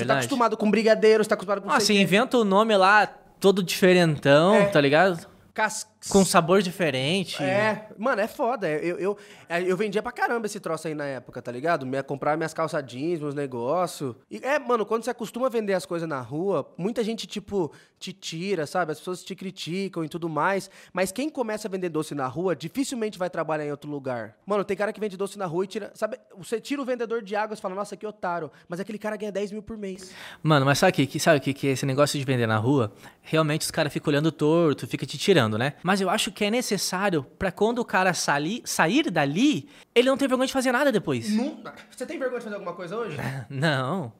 Verdade. 0.00 0.18
acostumado 0.20 0.56
com 0.56 0.70
brigadeiro, 0.70 1.24
você 1.24 1.28
tá 1.28 1.34
acostumado 1.34 1.62
com... 1.62 1.70
Ah, 1.70 1.80
você 1.80 1.94
inventa 1.94 2.36
o 2.38 2.44
nome 2.44 2.76
lá 2.76 3.06
todo 3.40 3.62
diferentão, 3.62 4.54
É. 4.54 4.66
tá 4.66 4.80
ligado? 4.80 5.26
Cas- 5.54 5.86
Com 6.08 6.24
sabor 6.24 6.62
diferente. 6.62 7.42
É, 7.42 7.88
mano, 7.98 8.20
é 8.20 8.28
foda. 8.28 8.68
Eu, 8.68 8.98
eu, 8.98 9.18
eu 9.66 9.76
vendia 9.76 10.02
pra 10.02 10.12
caramba 10.12 10.46
esse 10.46 10.60
troço 10.60 10.86
aí 10.86 10.94
na 10.94 11.04
época, 11.04 11.42
tá 11.42 11.50
ligado? 11.50 11.84
Me, 11.84 12.00
comprar 12.02 12.36
minhas 12.36 12.54
calça 12.54 12.80
jeans, 12.80 13.20
meus 13.20 13.34
negócios. 13.34 14.14
E 14.30 14.38
é, 14.38 14.58
mano, 14.58 14.86
quando 14.86 15.04
você 15.04 15.10
acostuma 15.10 15.48
vender 15.50 15.74
as 15.74 15.84
coisas 15.84 16.08
na 16.08 16.20
rua, 16.20 16.72
muita 16.78 17.02
gente, 17.02 17.26
tipo, 17.26 17.72
te 17.98 18.12
tira, 18.12 18.66
sabe? 18.66 18.92
As 18.92 18.98
pessoas 18.98 19.24
te 19.24 19.34
criticam 19.34 20.04
e 20.04 20.08
tudo 20.08 20.28
mais. 20.28 20.70
Mas 20.92 21.10
quem 21.10 21.28
começa 21.28 21.66
a 21.66 21.70
vender 21.70 21.88
doce 21.88 22.14
na 22.14 22.26
rua, 22.26 22.54
dificilmente 22.54 23.18
vai 23.18 23.28
trabalhar 23.28 23.66
em 23.66 23.70
outro 23.70 23.90
lugar. 23.90 24.36
Mano, 24.46 24.64
tem 24.64 24.76
cara 24.76 24.92
que 24.92 25.00
vende 25.00 25.16
doce 25.16 25.36
na 25.38 25.46
rua 25.46 25.64
e 25.64 25.66
tira. 25.66 25.90
Sabe? 25.94 26.18
Você 26.38 26.60
tira 26.60 26.80
o 26.80 26.84
vendedor 26.84 27.22
de 27.22 27.34
água 27.34 27.54
e 27.54 27.60
fala, 27.60 27.74
nossa, 27.74 27.96
que 27.96 28.06
otário. 28.06 28.50
Mas 28.68 28.78
aquele 28.78 28.98
cara 28.98 29.16
ganha 29.16 29.32
10 29.32 29.52
mil 29.52 29.62
por 29.62 29.76
mês. 29.76 30.12
Mano, 30.42 30.64
mas 30.64 30.78
sabe 30.78 30.90
o 30.90 30.94
que, 30.94 31.06
que, 31.06 31.18
sabe 31.18 31.38
o 31.38 31.40
que, 31.40 31.52
que 31.52 31.68
é 31.68 31.70
esse 31.72 31.84
negócio 31.84 32.18
de 32.18 32.24
vender 32.24 32.46
na 32.46 32.58
rua? 32.58 32.92
Realmente 33.22 33.62
os 33.62 33.70
caras 33.70 33.92
ficam 33.92 34.12
olhando 34.12 34.30
torto, 34.30 34.86
fica 34.86 35.04
te 35.04 35.18
tirando, 35.18 35.58
né? 35.58 35.74
Mas 35.86 36.00
eu 36.00 36.10
acho 36.10 36.32
que 36.32 36.44
é 36.44 36.50
necessário 36.50 37.22
pra 37.38 37.52
quando 37.52 37.78
o 37.78 37.84
cara 37.84 38.12
sali, 38.12 38.60
sair 38.64 39.08
dali, 39.08 39.68
ele 39.94 40.08
não 40.08 40.16
ter 40.16 40.26
vergonha 40.26 40.48
de 40.48 40.52
fazer 40.52 40.72
nada 40.72 40.90
depois. 40.90 41.32
Não- 41.32 41.62
Você 41.88 42.04
tem 42.04 42.18
vergonha 42.18 42.40
de 42.40 42.44
fazer 42.44 42.56
alguma 42.56 42.74
coisa 42.74 42.96
hoje? 42.96 43.16
Não. 43.48 44.12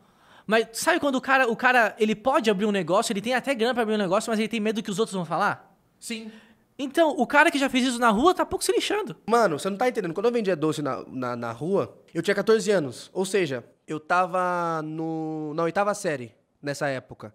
Mas 0.46 0.68
sabe 0.74 1.00
quando 1.00 1.16
o 1.16 1.20
cara, 1.20 1.50
o 1.50 1.56
cara, 1.56 1.96
ele 1.98 2.14
pode 2.14 2.48
abrir 2.48 2.66
um 2.66 2.70
negócio, 2.70 3.12
ele 3.12 3.20
tem 3.20 3.34
até 3.34 3.52
grana 3.52 3.74
pra 3.74 3.82
abrir 3.82 3.94
um 3.96 3.98
negócio, 3.98 4.30
mas 4.30 4.38
ele 4.38 4.46
tem 4.46 4.60
medo 4.60 4.80
que 4.80 4.92
os 4.92 5.00
outros 5.00 5.16
vão 5.16 5.24
falar? 5.24 5.76
Sim. 5.98 6.30
Então, 6.78 7.10
o 7.18 7.26
cara 7.26 7.50
que 7.50 7.58
já 7.58 7.68
fez 7.68 7.84
isso 7.84 7.98
na 7.98 8.10
rua 8.10 8.32
tá 8.32 8.46
pouco 8.46 8.64
se 8.64 8.70
lixando. 8.70 9.16
Mano, 9.28 9.58
você 9.58 9.68
não 9.68 9.76
tá 9.76 9.88
entendendo. 9.88 10.14
Quando 10.14 10.26
eu 10.26 10.32
vendia 10.32 10.54
doce 10.54 10.80
na, 10.82 11.02
na, 11.08 11.34
na 11.34 11.50
rua, 11.50 12.00
eu 12.14 12.22
tinha 12.22 12.34
14 12.36 12.70
anos. 12.70 13.10
Ou 13.12 13.24
seja, 13.24 13.64
eu 13.88 13.98
tava 13.98 14.82
no, 14.84 15.52
na 15.54 15.64
oitava 15.64 15.92
série 15.94 16.32
nessa 16.62 16.86
época. 16.86 17.34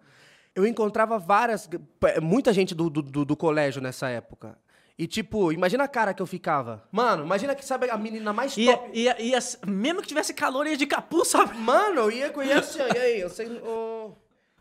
Eu 0.54 0.66
encontrava 0.66 1.18
várias. 1.18 1.68
Muita 2.20 2.52
gente 2.52 2.74
do, 2.74 2.90
do, 2.90 3.02
do- 3.02 3.24
do 3.24 3.36
colégio 3.36 3.80
nessa 3.80 4.08
época. 4.08 4.58
E, 4.98 5.06
tipo, 5.06 5.50
imagina 5.50 5.84
a 5.84 5.88
cara 5.88 6.12
que 6.12 6.20
eu 6.20 6.26
ficava. 6.26 6.86
Mano, 6.92 7.24
imagina 7.24 7.54
que, 7.54 7.64
sabe, 7.64 7.88
a 7.88 7.96
menina 7.96 8.32
mais 8.32 8.56
Ia, 8.56 8.76
top. 8.76 8.90
ia, 8.92 9.20
ia, 9.20 9.38
mesmo 9.66 10.02
que 10.02 10.08
tivesse 10.08 10.34
calor, 10.34 10.66
ia 10.66 10.76
de 10.76 10.86
capuz, 10.86 11.28
sabe? 11.28 11.56
Mano, 11.56 12.02
eu 12.02 12.10
ia 12.10 12.30
com 12.30 12.42
ia 12.42 12.58
assim, 12.58 12.78
ó, 12.82 12.94
e 12.94 12.98
aí, 12.98 13.20
eu 13.20 13.30
sei. 13.30 13.46
ô- 13.64 14.12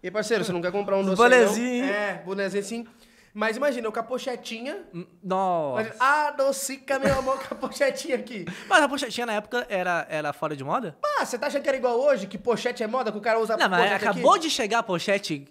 E 0.01 0.07
aí, 0.07 0.11
parceiro, 0.11 0.43
você 0.45 0.53
não 0.53 0.61
quer 0.61 0.71
comprar 0.71 0.97
um 0.97 1.03
doce? 1.03 1.17
bonezinho. 1.17 1.85
não? 1.85 1.93
É, 1.93 2.13
bonezinho 2.25 2.63
sim. 2.63 2.87
Mas 3.33 3.55
imagina, 3.55 3.87
eu 3.87 3.91
com 3.91 3.99
a 3.99 4.03
pochetinha. 4.03 4.79
Nossa. 5.23 5.81
Imagina, 5.83 5.95
ah, 5.99 6.31
docica, 6.31 6.97
meu 6.99 7.17
amor, 7.19 7.37
com 7.47 7.53
a 7.53 7.57
pochetinha 7.57 8.15
aqui. 8.15 8.45
Mas 8.67 8.83
a 8.83 8.89
pochetinha 8.89 9.25
na 9.25 9.33
época 9.33 9.65
era, 9.69 10.05
era 10.09 10.33
fora 10.33 10.55
de 10.55 10.63
moda? 10.63 10.97
Ah, 11.19 11.25
você 11.25 11.37
tá 11.37 11.47
achando 11.47 11.61
que 11.61 11.69
era 11.69 11.77
igual 11.77 11.99
hoje, 11.99 12.25
que 12.27 12.37
pochete 12.37 12.83
é 12.83 12.87
moda, 12.87 13.11
que 13.11 13.17
o 13.17 13.21
cara 13.21 13.37
usa 13.39 13.55
Não, 13.57 13.69
mas 13.69 13.91
acabou 13.91 14.31
aqui? 14.33 14.41
de 14.43 14.49
chegar 14.49 14.79
a 14.79 14.83
pochete 14.83 15.47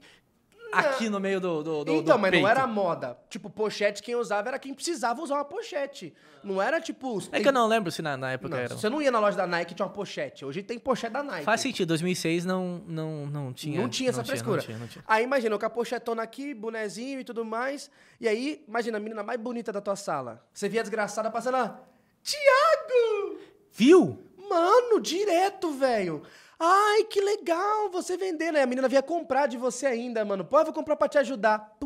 aqui 0.72 1.09
no 1.09 1.18
meio 1.20 1.40
do, 1.40 1.62
do, 1.62 1.85
do 1.85 1.92
Então, 1.92 2.16
do 2.16 2.20
mas 2.20 2.30
peito. 2.30 2.42
não 2.42 2.48
era 2.50 2.66
moda. 2.66 3.18
Tipo, 3.28 3.48
pochete, 3.50 4.02
quem 4.02 4.14
usava 4.14 4.48
era 4.48 4.59
quem 4.59 4.72
precisava 4.74 5.20
usar 5.22 5.35
uma 5.35 5.44
pochete. 5.44 6.14
Não 6.42 6.61
era 6.61 6.80
tipo. 6.80 7.18
É 7.33 7.40
que 7.40 7.48
eu 7.48 7.52
não 7.52 7.66
lembro 7.66 7.90
se 7.90 8.00
na, 8.00 8.16
na 8.16 8.33
época 8.33 8.56
Não, 8.56 8.62
era. 8.62 8.74
Você 8.76 8.88
não 8.88 9.02
ia 9.02 9.11
na 9.11 9.18
loja 9.20 9.37
da 9.37 9.46
Nike 9.46 9.72
e 9.72 9.74
tinha 9.74 9.87
uma 9.87 9.92
pochete. 9.92 10.44
Hoje 10.44 10.62
tem 10.62 10.78
pochete 10.78 11.12
da 11.12 11.22
Nike. 11.22 11.44
Faz 11.44 11.61
sentido, 11.61 11.88
2006 11.88 12.44
não, 12.44 12.83
não, 12.87 13.26
não 13.26 13.52
tinha. 13.52 13.80
Não 13.80 13.88
tinha 13.88 14.11
essa 14.11 14.24
frescura. 14.24 14.56
Não 14.56 14.64
tinha, 14.64 14.78
não 14.78 14.87
tinha. 14.87 15.04
Aí 15.06 15.22
imagina, 15.24 15.54
eu 15.54 15.59
com 15.59 15.66
a 15.66 15.70
pochetona 15.70 16.22
aqui, 16.22 16.54
bonezinho 16.54 17.20
e 17.20 17.24
tudo 17.24 17.44
mais. 17.44 17.90
E 18.20 18.26
aí, 18.28 18.64
imagina 18.66 18.96
a 18.96 19.00
menina 19.00 19.22
mais 19.22 19.38
bonita 19.40 19.70
da 19.72 19.80
tua 19.80 19.96
sala. 19.96 20.42
Você 20.52 20.68
via 20.68 20.80
a 20.80 20.83
desgraçada 20.83 21.30
passando 21.30 21.54
lá. 21.54 21.80
Tiago! 22.22 23.38
Viu? 23.72 24.18
Mano, 24.48 25.00
direto, 25.00 25.72
velho. 25.72 26.22
Ai, 26.62 27.04
que 27.04 27.20
legal 27.22 27.90
você 27.90 28.18
vendendo. 28.18 28.56
Aí 28.56 28.62
a 28.62 28.66
menina 28.66 28.86
vinha 28.86 29.02
comprar 29.02 29.46
de 29.46 29.56
você 29.56 29.86
ainda, 29.86 30.24
mano. 30.24 30.44
Pô, 30.44 30.58
eu 30.58 30.66
vou 30.66 30.74
comprar 30.74 30.94
pra 30.94 31.08
te 31.08 31.16
ajudar. 31.16 31.76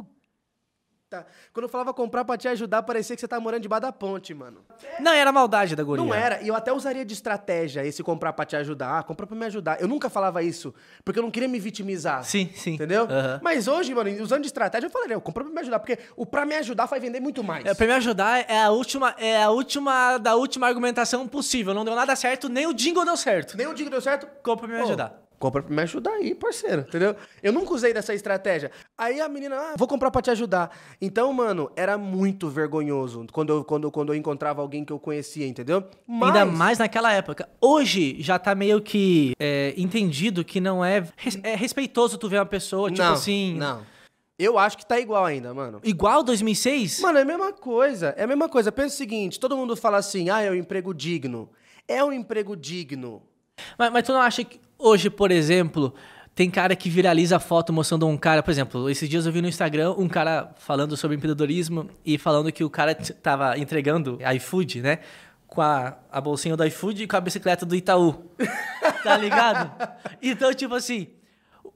Quando 1.53 1.65
eu 1.65 1.69
falava 1.69 1.93
comprar 1.93 2.25
pra 2.25 2.37
te 2.37 2.49
ajudar, 2.49 2.83
parecia 2.83 3.15
que 3.15 3.21
você 3.21 3.29
tava 3.29 3.41
morando 3.41 3.63
debaixo 3.63 3.83
da 3.83 3.93
ponte, 3.93 4.33
mano. 4.35 4.65
Não, 5.01 5.13
era 5.13 5.31
maldade 5.31 5.77
da 5.77 5.83
guria. 5.83 6.05
Não 6.05 6.13
era. 6.15 6.41
E 6.43 6.49
eu 6.49 6.55
até 6.55 6.73
usaria 6.73 7.05
de 7.05 7.13
estratégia 7.13 7.85
esse 7.85 8.03
comprar 8.03 8.33
pra 8.33 8.45
te 8.45 8.57
ajudar. 8.57 8.99
Ah, 8.99 9.03
comprar 9.03 9.27
pra 9.27 9.37
me 9.37 9.47
ajudar. 9.47 9.81
Eu 9.81 9.87
nunca 9.87 10.09
falava 10.09 10.43
isso, 10.43 10.75
porque 11.05 11.19
eu 11.19 11.23
não 11.23 11.31
queria 11.31 11.49
me 11.49 11.61
vitimizar. 11.61 12.25
Sim, 12.25 12.51
sim. 12.55 12.75
Entendeu? 12.75 13.05
Aham. 13.05 13.41
Mas 13.43 13.69
hoje, 13.69 13.95
mano, 13.95 14.11
usando 14.23 14.41
de 14.43 14.49
estratégia, 14.49 14.87
eu 14.87 14.91
falaria, 14.91 15.15
eu 15.15 15.21
compro 15.21 15.45
pra 15.45 15.53
me 15.53 15.61
ajudar, 15.61 15.79
porque 15.79 15.99
o 16.17 16.25
pra 16.25 16.45
me 16.45 16.55
ajudar 16.57 16.87
vai 16.87 16.99
vender 16.99 17.21
muito 17.21 17.45
mais. 17.45 17.65
É, 17.65 17.75
pra 17.75 17.87
me 17.87 17.93
ajudar, 17.93 18.45
é 18.51 18.63
a 18.63 18.71
última, 18.71 19.15
é 19.19 19.43
a 19.43 19.51
última 19.51 20.19
da 20.19 20.35
última 20.35 20.67
argumentação 20.67 21.29
possível. 21.29 21.75
Não 21.75 21.85
deu 21.85 21.95
nada 21.95 22.17
certo, 22.17 22.49
nem 22.49 22.67
o 22.67 22.73
jingle 22.73 23.05
deu 23.05 23.17
certo. 23.17 23.57
Nem 23.57 23.67
o 23.67 23.75
digo 23.75 23.91
deu 23.91 24.01
certo. 24.01 24.27
Compra 24.43 24.67
pra 24.67 24.77
me 24.77 24.83
Pô, 24.83 24.89
ajudar. 24.89 25.23
Compra 25.45 25.63
pra 25.63 25.77
me 25.77 25.83
ajudar 25.83 26.11
aí, 26.13 26.35
parceiro, 26.35 26.87
entendeu? 26.89 27.15
Eu 27.43 27.53
nunca 27.53 27.75
usei 27.75 27.93
dessa 27.93 28.15
estratégia. 28.15 28.71
Aí 28.97 29.21
a 29.21 29.29
menina, 29.29 29.55
ah, 29.57 29.75
vou 29.77 29.87
comprar 29.87 30.11
pra 30.11 30.23
te 30.23 30.31
ajudar. 30.31 30.75
Então, 30.99 31.31
mano, 31.35 31.71
era 31.77 31.99
muito 31.99 32.49
vergonhoso 32.49 33.27
quando 33.31 33.51
eu, 33.53 33.63
quando, 33.63 33.91
quando 33.91 34.15
eu 34.15 34.17
encontrava 34.17 34.63
alguém 34.63 34.87
que 34.87 34.91
eu 34.93 34.99
conhecia, 34.99 35.47
entendeu? 35.47 35.85
Ainda 36.09 36.47
Mas- 36.47 36.57
mais 36.59 36.79
naquela 36.79 37.13
época. 37.13 37.47
Hoje 37.61 38.17
já 38.21 38.39
tá 38.39 38.55
meio 38.55 38.81
que 38.81 39.35
é, 39.39 39.75
entendido 39.77 40.43
que 40.43 40.63
não 40.63 40.83
é, 40.83 41.07
res- 41.15 41.39
é 41.43 41.55
respeitoso 41.55 42.17
tu 42.17 42.27
ver 42.27 42.39
uma 42.39 42.47
pessoa, 42.47 42.89
tipo 42.91 43.03
não, 43.03 43.13
assim. 43.13 43.55
Não. 43.55 43.83
Eu 44.39 44.59
acho 44.59 44.79
que 44.79 44.87
tá 44.87 44.99
igual 44.99 45.27
ainda, 45.27 45.53
mano. 45.53 45.79
Igual 45.85 46.23
2006? 46.23 47.01
Mano, 47.01 47.19
é 47.19 47.21
a 47.23 47.25
mesma 47.27 47.53
coisa. 47.53 48.15
É 48.17 48.25
a 48.25 48.27
mesma 48.27 48.49
coisa. 48.49 48.73
Pensa 48.73 48.95
o 48.95 48.97
seguinte: 48.97 49.39
todo 49.39 49.59
mundo 49.59 49.77
fala 49.77 49.99
assim, 49.99 50.31
ah, 50.31 50.41
é 50.41 50.51
um 50.51 50.55
emprego 50.55 50.95
digno. 50.95 51.51
É 51.87 52.03
um 52.03 52.11
emprego 52.15 52.57
digno. 52.57 53.23
Mas, 53.79 53.93
mas 53.93 54.03
tu 54.05 54.13
não 54.13 54.21
acha 54.21 54.43
que 54.43 54.59
hoje, 54.85 55.09
por 55.11 55.31
exemplo, 55.31 55.95
tem 56.35 56.51
cara 56.51 56.75
que 56.77 56.91
viraliza 56.91 57.39
foto 57.39 57.73
mostrando 57.73 58.07
um 58.07 58.17
cara, 58.17 58.43
por 58.43 58.51
exemplo, 58.51 58.91
esses 58.91 59.09
dias 59.09 59.25
eu 59.27 59.33
vi 59.33 59.41
no 59.41 59.49
Instagram 59.49 59.93
um 59.97 60.09
cara 60.09 60.53
falando 60.59 60.97
sobre 60.97 61.17
empreendedorismo 61.17 61.89
e 62.05 62.19
falando 62.19 62.51
que 62.53 62.65
o 62.65 62.71
cara 62.71 62.95
tava 62.95 63.57
entregando 63.59 64.19
iFood, 64.37 64.83
né? 64.83 64.99
Com 65.47 65.63
a, 65.63 65.97
a 66.11 66.21
bolsinha 66.21 66.57
do 66.57 66.65
iFood 66.67 67.05
e 67.05 67.07
com 67.07 67.17
a 67.17 67.21
bicicleta 67.21 67.65
do 67.65 67.77
Itaú. 67.77 68.25
tá 69.05 69.17
ligado? 69.17 69.71
Então, 70.21 70.53
tipo 70.53 70.75
assim, 70.75 71.09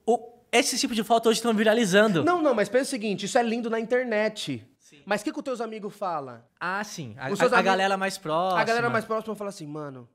o- 0.05 0.33
esse 0.51 0.77
tipo 0.79 0.94
de 0.94 1.05
foto 1.05 1.29
hoje 1.29 1.38
estão 1.38 1.55
viralizando. 1.55 2.25
Não, 2.25 2.42
não, 2.42 2.55
mas 2.55 2.68
pensa 2.68 2.85
o 2.85 2.90
seguinte: 2.90 3.27
isso 3.27 3.38
é 3.38 3.42
lindo 3.42 3.71
na 3.71 3.79
internet. 3.79 4.66
Mas 5.05 5.21
o 5.21 5.25
que, 5.25 5.33
que 5.33 5.38
os 5.38 5.44
teus 5.44 5.61
amigos 5.61 5.94
falam? 5.94 6.40
Ah, 6.59 6.83
sim. 6.83 7.14
A, 7.16 7.21
a- 7.21 7.25
a 7.25 7.29
amigos- 7.29 7.61
galera 7.62 7.97
mais 7.97 8.18
próxima. 8.18 8.61
A 8.61 8.64
galera 8.64 8.90
mais 8.90 9.05
próxima 9.05 9.35
fala 9.37 9.51
assim, 9.51 9.66
mano. 9.66 10.09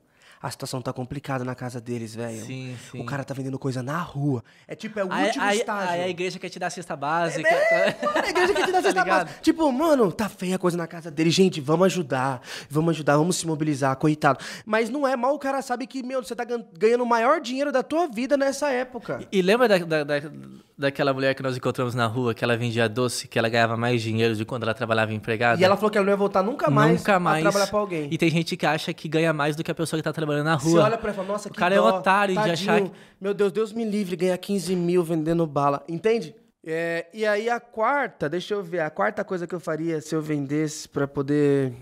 A 0.43 0.51
situação 0.51 0.81
tá 0.81 0.91
complicada 0.91 1.45
na 1.45 1.55
casa 1.55 1.79
deles, 1.79 2.13
velho. 2.13 2.43
Sim, 2.45 2.75
sim. 2.91 2.99
O 2.99 3.05
cara 3.05 3.23
tá 3.23 3.33
vendendo 3.33 3.57
coisa 3.57 3.81
na 3.81 3.97
rua. 4.01 4.43
É 4.67 4.75
tipo, 4.75 4.99
é 4.99 5.05
o 5.05 5.11
Aí, 5.11 5.27
último 5.27 5.43
aí- 5.45 5.57
estágio. 5.59 5.89
aí 5.89 6.01
a 6.03 6.09
igreja 6.09 6.37
quer 6.37 6.49
te 6.49 6.59
dar 6.59 6.69
cesta 6.69 6.97
básica. 6.97 7.47
É, 7.47 7.95
mano, 8.05 8.17
a 8.25 8.29
igreja 8.29 8.53
que 8.53 8.63
te 8.65 8.71
Tá 8.73 8.81
cesta 8.81 9.03
ligado? 9.03 9.25
básica. 9.27 9.41
Tipo, 9.41 9.71
mano, 9.71 10.11
tá 10.11 10.27
feia 10.27 10.57
a 10.57 10.59
coisa 10.59 10.75
na 10.75 10.85
casa 10.85 11.09
dele. 11.09 11.29
Gente, 11.29 11.61
vamos 11.61 11.85
ajudar. 11.85 12.41
Vamos 12.69 12.91
ajudar, 12.95 13.15
vamos 13.15 13.37
se 13.37 13.47
mobilizar, 13.47 13.95
coitado. 13.95 14.37
Mas 14.65 14.89
não 14.89 15.07
é 15.07 15.15
mal, 15.15 15.33
o 15.33 15.39
cara 15.39 15.61
sabe 15.61 15.87
que, 15.87 16.03
meu, 16.03 16.21
você 16.21 16.35
tá 16.35 16.43
gan- 16.43 16.65
ganhando 16.77 17.05
o 17.05 17.07
maior 17.07 17.39
dinheiro 17.39 17.71
da 17.71 17.81
tua 17.81 18.07
vida 18.09 18.35
nessa 18.35 18.69
época. 18.69 19.21
E 19.31 19.41
lembra 19.41 19.69
da, 19.69 19.77
da, 19.77 20.03
da- 20.03 20.31
daquela 20.77 21.13
mulher 21.13 21.35
que 21.35 21.43
nós 21.43 21.55
encontramos 21.55 21.93
na 21.95 22.05
rua, 22.07 22.33
que 22.33 22.43
ela 22.43 22.57
vendia 22.57 22.89
doce, 22.89 23.27
que 23.27 23.37
ela 23.39 23.47
ganhava 23.47 23.77
mais 23.77 24.01
dinheiro 24.01 24.35
de 24.35 24.43
quando 24.43 24.63
ela 24.63 24.73
trabalhava 24.73 25.13
empregada? 25.13 25.61
E 25.61 25.63
ela 25.63 25.75
falou 25.77 25.89
que 25.91 25.97
ela 25.97 26.03
não 26.05 26.11
ia 26.11 26.17
voltar 26.17 26.43
nunca 26.43 26.69
mais 26.69 26.97
Nunca 26.99 27.19
mais. 27.19 27.37
a 27.45 27.49
trabalhar 27.49 27.67
pra 27.67 27.79
alguém. 27.79 28.07
E 28.11 28.17
tem 28.17 28.29
gente 28.29 28.57
que 28.57 28.65
acha 28.65 28.91
que 28.91 29.07
ganha 29.07 29.31
mais 29.31 29.55
do 29.55 29.63
que 29.63 29.69
a 29.71 29.75
pessoa 29.75 29.99
que 29.99 30.03
tá 30.03 30.11
trabalhando 30.11 30.32
na 30.41 30.57
Você 30.57 30.69
rua. 30.69 30.83
olha 30.85 30.97
pra 30.97 31.09
ela 31.09 31.13
e 31.13 31.15
fala, 31.17 31.27
nossa, 31.27 31.49
que 31.49 31.55
O 31.55 31.59
cara 31.59 31.75
é 31.75 31.77
dó, 31.77 31.97
otário 31.97 32.33
de 32.33 32.39
tadinho. 32.41 32.53
achar 32.53 32.81
que... 32.81 32.91
Meu 33.19 33.33
Deus, 33.33 33.51
Deus 33.51 33.73
me 33.73 33.83
livre 33.83 34.15
ganhar 34.15 34.37
15 34.37 34.75
mil 34.75 35.03
vendendo 35.03 35.45
bala. 35.45 35.83
Entende? 35.87 36.33
É, 36.65 37.07
e 37.13 37.25
aí 37.25 37.49
a 37.49 37.59
quarta, 37.59 38.29
deixa 38.29 38.53
eu 38.53 38.63
ver, 38.63 38.79
a 38.79 38.89
quarta 38.89 39.23
coisa 39.23 39.45
que 39.45 39.53
eu 39.53 39.59
faria 39.59 39.99
se 39.99 40.15
eu 40.15 40.21
vendesse 40.21 40.87
pra 40.87 41.05
poder... 41.07 41.73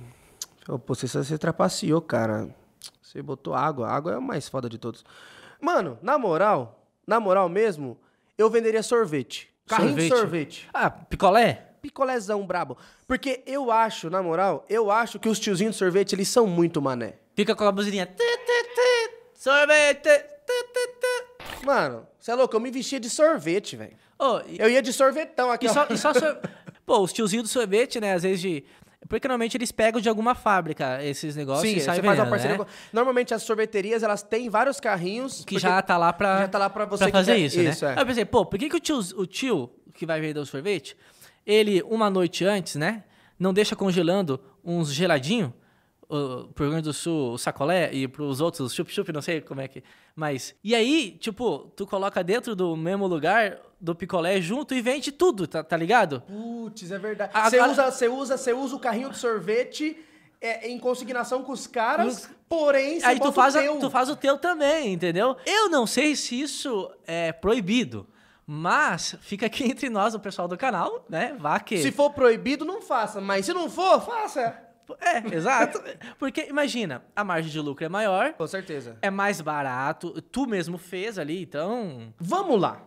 Pô, 0.66 0.96
você, 0.96 1.08
você 1.08 1.38
trapaceou, 1.38 2.02
cara. 2.02 2.50
Você 3.02 3.22
botou 3.22 3.54
água. 3.54 3.88
Água 3.88 4.14
é 4.14 4.16
a 4.16 4.22
mais 4.22 4.48
foda 4.50 4.68
de 4.70 4.78
todos. 4.78 5.04
Mano, 5.60 5.98
na 6.02 6.18
moral, 6.18 6.86
na 7.06 7.20
moral 7.20 7.48
mesmo, 7.50 7.98
eu 8.38 8.50
venderia 8.50 8.82
sorvete. 8.82 9.50
Carrinho 9.68 9.96
de 9.96 10.08
sorvete. 10.08 10.68
Ah, 10.74 10.90
picolé? 10.90 11.68
Picolézão 11.82 12.46
brabo. 12.46 12.78
Porque 13.08 13.42
eu 13.46 13.72
acho, 13.72 14.10
na 14.10 14.22
moral, 14.22 14.66
eu 14.70 14.92
acho 14.92 15.20
que 15.20 15.28
os 15.28 15.40
tiozinhos 15.40 15.76
de 15.76 15.80
sorvete, 15.80 16.14
eles 16.14 16.28
são 16.28 16.46
muito 16.46 16.82
mané. 16.82 17.16
Fica 17.36 17.56
com 17.56 17.64
a 17.66 17.72
buzininha. 17.72 18.08
Sorvete. 19.34 20.10
Mano, 21.64 22.08
você 22.20 22.32
é 22.32 22.36
louco, 22.36 22.56
eu 22.56 22.60
me 22.60 22.72
vestia 22.72 23.00
de 23.00 23.10
sorvete, 23.10 23.76
velho. 23.76 23.94
Ô, 24.20 24.40
e, 24.48 24.60
Eu 24.60 24.70
ia 24.70 24.82
de 24.82 24.92
sorvetão 24.94 25.52
aqui, 25.52 25.66
e 25.66 25.70
ó. 25.70 25.74
só, 25.74 25.88
e 25.90 25.98
só 25.98 26.14
sor- 26.14 26.40
Pô, 26.86 27.00
os 27.00 27.14
tiozinhos 27.14 27.44
do 27.44 27.50
sorvete, 27.50 28.00
né, 28.00 28.14
às 28.14 28.24
vezes 28.24 28.42
de... 28.42 28.64
Porque 29.08 29.28
normalmente 29.28 29.58
eles 29.58 29.72
pegam 29.72 30.00
de 30.00 30.08
alguma 30.08 30.36
fábrica 30.36 31.04
esses 31.04 31.36
negócios 31.36 31.68
Sim, 31.70 31.78
e 31.78 31.82
saem 31.82 32.02
vendendo, 32.02 32.30
parceria 32.30 32.58
né? 32.58 32.64
com... 32.64 32.70
Normalmente 32.94 33.34
as 33.34 33.44
sorveterias, 33.44 34.04
elas 34.04 34.22
têm 34.24 34.50
vários 34.50 34.80
carrinhos... 34.80 35.44
Que 35.46 35.58
já 35.60 35.82
tá 35.82 35.98
lá 35.98 36.14
pra, 36.14 36.42
já 36.42 36.48
tá 36.48 36.58
lá 36.60 36.70
pra 36.70 36.86
você 36.86 37.06
que 37.06 37.12
fazer 37.12 37.34
quer- 37.34 37.40
isso, 37.40 37.58
né? 37.62 37.70
isso, 37.72 37.86
é. 37.86 37.94
Aí 37.94 38.00
eu 38.00 38.06
pensei, 38.06 38.26
pô, 38.26 38.46
por 38.46 38.58
que, 38.60 38.70
que 38.70 38.76
o, 38.76 38.80
tio, 38.80 39.00
o 39.18 39.26
tio 39.26 39.70
que 39.94 40.06
vai 40.06 40.22
vender 40.22 40.40
o 40.40 40.46
sorvete, 40.46 40.96
ele, 41.46 41.82
uma 41.84 42.10
noite 42.10 42.46
antes, 42.46 42.76
né, 42.76 43.04
não 43.40 43.54
deixa 43.54 43.76
congelando 43.76 44.40
uns 44.64 44.92
geladinhos, 44.94 45.52
o, 46.16 46.48
pro 46.54 46.66
Rio 46.66 46.72
Grande 46.72 46.86
do 46.90 46.94
Sul 46.94 47.34
o 47.34 47.38
sacolé 47.38 47.92
e 47.94 48.08
pros 48.08 48.42
outros 48.42 48.74
chup-chup, 48.74 49.12
não 49.14 49.22
sei 49.22 49.42
como 49.42 49.62
é 49.62 49.68
que. 49.68 49.84
Mas. 50.16 50.54
E 50.64 50.76
aí, 50.76 51.12
tipo, 51.20 51.72
tu 51.76 51.88
coloca 51.88 52.24
dentro 52.24 52.56
do 52.56 52.76
mesmo 52.76 53.08
lugar 53.08 53.58
do 53.80 53.96
picolé 53.96 54.42
junto 54.42 54.74
e 54.76 54.82
vende 54.82 55.12
tudo, 55.12 55.48
tá, 55.48 55.64
tá 55.64 55.78
ligado? 55.78 56.22
Putz, 56.22 56.92
é 56.92 57.00
verdade. 57.00 57.32
Agora- 57.34 57.50
Você 57.50 57.60
usa, 57.72 57.92
você 57.92 58.08
usa, 58.08 58.38
você 58.38 58.54
usa 58.54 58.76
o 58.76 58.80
carrinho 58.80 59.10
de 59.10 59.18
sorvete 59.18 59.98
é, 60.40 60.68
em 60.70 60.78
consignação 60.78 61.44
com 61.44 61.52
os 61.52 61.66
caras, 61.68 62.30
porém 62.50 63.00
você 63.00 63.06
aí 63.06 63.20
tu 63.20 63.32
faz, 63.32 63.56
o 63.56 63.60
a- 63.60 63.62
teu. 63.62 63.80
tu 63.80 63.90
faz 63.90 64.10
o 64.10 64.16
teu 64.16 64.38
também, 64.38 64.94
entendeu? 64.94 65.36
Eu 65.46 65.70
não 65.70 65.88
sei 65.88 66.16
se 66.16 66.40
isso 66.40 66.92
é 67.08 67.32
proibido. 67.32 68.06
Mas 68.46 69.16
fica 69.22 69.46
aqui 69.46 69.64
entre 69.64 69.90
nós, 69.90 70.14
o 70.14 70.20
pessoal 70.20 70.48
do 70.48 70.58
canal, 70.58 71.06
né? 71.08 71.36
Vá 71.40 71.60
que. 71.60 71.78
Se 71.78 71.92
for 71.92 72.10
proibido, 72.12 72.66
não 72.66 72.82
faça. 72.82 73.22
Mas 73.22 73.46
se 73.46 73.54
não 73.54 73.70
for, 73.70 74.02
faça. 74.02 74.58
É, 75.00 75.36
exato. 75.36 75.82
Porque 76.20 76.48
imagina, 76.50 77.04
a 77.16 77.24
margem 77.24 77.52
de 77.52 77.60
lucro 77.60 77.86
é 77.86 77.90
maior, 77.90 78.34
Com 78.34 78.48
certeza. 78.48 78.98
é 79.02 79.10
mais 79.10 79.40
barato, 79.42 80.22
tu 80.24 80.46
mesmo 80.48 80.78
fez 80.78 81.18
ali, 81.20 81.44
então. 81.44 82.14
Vamos 82.20 82.60
lá. 82.60 82.82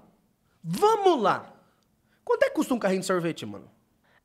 Vamos 0.62 1.20
lá. 1.22 1.52
Quanto 2.24 2.42
é 2.44 2.48
que 2.48 2.54
custa 2.54 2.74
um 2.74 2.78
carrinho 2.78 3.00
de 3.00 3.06
sorvete, 3.06 3.44
mano? 3.44 3.70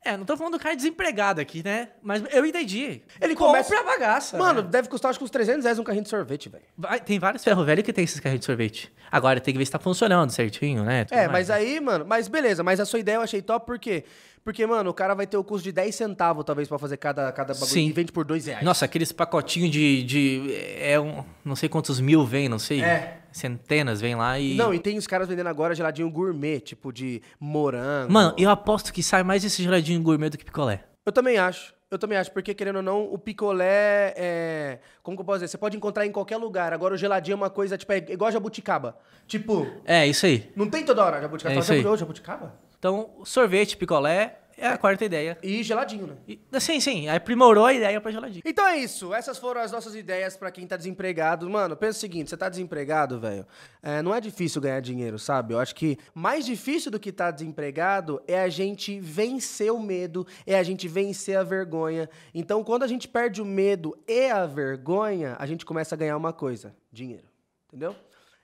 É, 0.02 0.16
não 0.16 0.24
tô 0.24 0.38
falando 0.38 0.54
do 0.54 0.60
cara 0.60 0.74
desempregado 0.78 1.42
aqui, 1.42 1.62
né? 1.62 1.90
Mas 2.02 2.24
eu 2.32 2.46
entendi. 2.46 3.02
Ele 3.20 3.36
começa- 3.36 3.78
a 3.78 3.84
bagaça. 3.84 4.38
Mano, 4.38 4.62
né? 4.62 4.70
deve 4.70 4.88
custar 4.88 5.10
acho 5.10 5.20
que 5.20 5.26
uns 5.26 5.30
300 5.30 5.66
reais 5.66 5.78
um 5.78 5.84
carrinho 5.84 6.04
de 6.06 6.10
sorvete, 6.10 6.48
velho. 6.48 6.64
Tem 7.06 7.20
vários 7.20 7.44
ferro 7.44 7.66
velho 7.66 7.84
que 7.84 7.92
tem 7.92 8.06
esses 8.06 8.18
carrinhos 8.18 8.40
de 8.40 8.46
sorvete. 8.46 8.94
Agora 9.12 9.42
tem 9.42 9.54
que 9.54 9.58
ver 9.58 9.66
se 9.66 9.72
tá 9.72 9.78
funcionando 9.80 10.30
certinho, 10.30 10.86
né? 10.86 11.04
Tudo 11.04 11.18
É, 11.18 11.28
mais, 11.28 11.32
mas 11.34 11.48
né? 11.50 11.56
aí, 11.56 11.80
mano, 11.82 12.06
mas 12.08 12.30
beleza, 12.30 12.64
mas 12.64 12.80
a 12.80 12.86
sua 12.86 13.00
ideia 13.00 13.18
eu 13.18 13.22
achei 13.22 13.42
top, 13.42 13.66
por 13.66 13.78
quê? 13.78 14.06
Porque, 14.50 14.66
mano, 14.66 14.90
o 14.90 14.94
cara 14.96 15.14
vai 15.14 15.28
ter 15.28 15.38
o 15.38 15.44
custo 15.44 15.64
de 15.66 15.72
10 15.72 15.94
centavos, 15.94 16.44
talvez, 16.44 16.68
pra 16.68 16.80
fazer 16.80 16.98
cada, 16.98 17.32
cada 17.32 17.54
bagulho 17.54 17.70
Sim. 17.70 17.86
e 17.86 17.92
vende 17.92 18.12
por 18.12 18.26
2 18.26 18.48
reais. 18.48 18.64
Nossa, 18.66 18.84
aqueles 18.84 19.12
pacotinhos 19.12 19.70
de, 19.70 20.02
de. 20.02 20.56
É 20.80 21.00
um. 21.00 21.24
Não 21.46 21.56
sei 21.56 21.70
quantos 21.70 22.00
mil 22.00 22.26
vem, 22.26 22.50
não 22.50 22.58
sei. 22.58 22.82
É. 22.82 23.20
Centenas 23.32 24.02
vem 24.02 24.16
lá 24.16 24.40
e. 24.40 24.56
Não, 24.56 24.74
e 24.74 24.80
tem 24.80 24.98
os 24.98 25.06
caras 25.06 25.28
vendendo 25.28 25.46
agora 25.46 25.76
geladinho 25.76 26.10
gourmet, 26.10 26.60
tipo 26.62 26.92
de 26.92 27.22
morango. 27.40 28.12
Mano, 28.12 28.34
eu 28.40 28.50
aposto 28.50 28.92
que 28.92 29.04
sai 29.04 29.22
mais 29.22 29.44
esse 29.46 29.62
geladinho 29.62 30.02
gourmet 30.02 30.32
do 30.32 30.38
que 30.40 30.44
picolé. 30.44 30.84
Eu 31.06 31.12
também 31.12 31.38
acho. 31.38 31.72
Eu 31.92 32.00
também 32.00 32.18
acho, 32.18 32.32
porque 32.32 32.56
querendo 32.56 32.78
ou 32.78 32.82
não, 32.82 33.04
o 33.04 33.20
picolé 33.20 34.16
é. 34.18 34.80
Como 35.04 35.16
que 35.16 35.22
eu 35.22 35.26
posso 35.26 35.38
dizer? 35.38 35.48
Você 35.50 35.60
pode 35.60 35.78
encontrar 35.78 36.08
em 36.08 36.12
qualquer 36.12 36.38
lugar. 36.38 36.74
Agora 36.74 36.96
o 36.96 36.98
geladinho 36.98 37.34
é 37.34 37.38
uma 37.38 37.50
coisa, 37.52 37.78
tipo, 37.78 37.92
é 37.94 37.98
igual 38.10 38.32
jabuticaba. 38.32 38.98
Tipo, 39.28 39.68
É, 39.86 40.08
isso 40.08 40.26
aí. 40.26 40.52
não 40.56 40.68
tem 40.68 40.84
toda 40.84 41.06
hora 41.06 41.22
jabuticaba. 41.22 41.54
É 41.56 41.60
isso 41.60 41.72
aí. 41.72 41.82
"Jabu- 41.84 41.94
ô, 41.94 41.98
jabuticaba? 41.98 42.56
Então, 42.80 43.10
sorvete, 43.26 43.76
picolé 43.76 44.39
é 44.60 44.68
a 44.68 44.78
quarta 44.78 45.06
ideia. 45.06 45.38
E 45.42 45.64
geladinho, 45.64 46.08
né? 46.08 46.16
E, 46.28 46.40
sim, 46.60 46.80
sim. 46.80 47.08
Aí 47.08 47.18
aprimorou 47.18 47.66
a 47.66 47.74
ideia 47.74 48.00
pra 48.00 48.12
geladinho. 48.12 48.42
Então 48.46 48.68
é 48.68 48.78
isso. 48.78 49.14
Essas 49.14 49.38
foram 49.38 49.62
as 49.62 49.72
nossas 49.72 49.96
ideias 49.96 50.36
pra 50.38 50.52
quem 50.52 50.68
tá 50.68 50.78
desempregado. 50.78 51.50
Mano, 51.50 51.76
pensa 51.76 51.98
o 51.98 52.02
seguinte: 52.02 52.30
você 52.30 52.38
tá 52.38 52.50
desempregado, 52.50 53.20
velho. 53.20 53.46
é, 53.82 54.02
não 54.02 54.14
é 54.14 54.22
difícil 54.22 54.62
ganhar 54.62 54.80
dinheiro, 54.80 55.18
sabe? 55.18 55.54
Eu 55.54 55.60
acho 55.60 55.74
que 55.76 55.98
mais 56.14 56.46
difícil 56.46 56.92
do 56.92 57.00
que 57.00 57.12
tá 57.12 57.32
desempregado 57.32 58.22
é 58.28 58.42
a 58.42 58.50
gente 58.50 59.00
vencer 59.00 59.72
o 59.72 59.80
medo, 59.80 60.26
é 60.46 60.58
a 60.58 60.64
gente 60.64 60.88
vencer 60.88 61.38
a 61.38 61.44
vergonha. 61.44 62.10
Então, 62.34 62.64
quando 62.64 62.84
a 62.84 62.88
gente 62.88 63.08
perde 63.08 63.42
o 63.42 63.46
medo 63.46 63.98
e 64.08 64.30
a 64.30 64.46
vergonha, 64.46 65.36
a 65.40 65.46
gente 65.46 65.66
começa 65.66 65.96
a 65.96 65.98
ganhar 65.98 66.18
uma 66.18 66.34
coisa: 66.34 66.76
dinheiro. 66.92 67.28
Entendeu? 67.68 67.96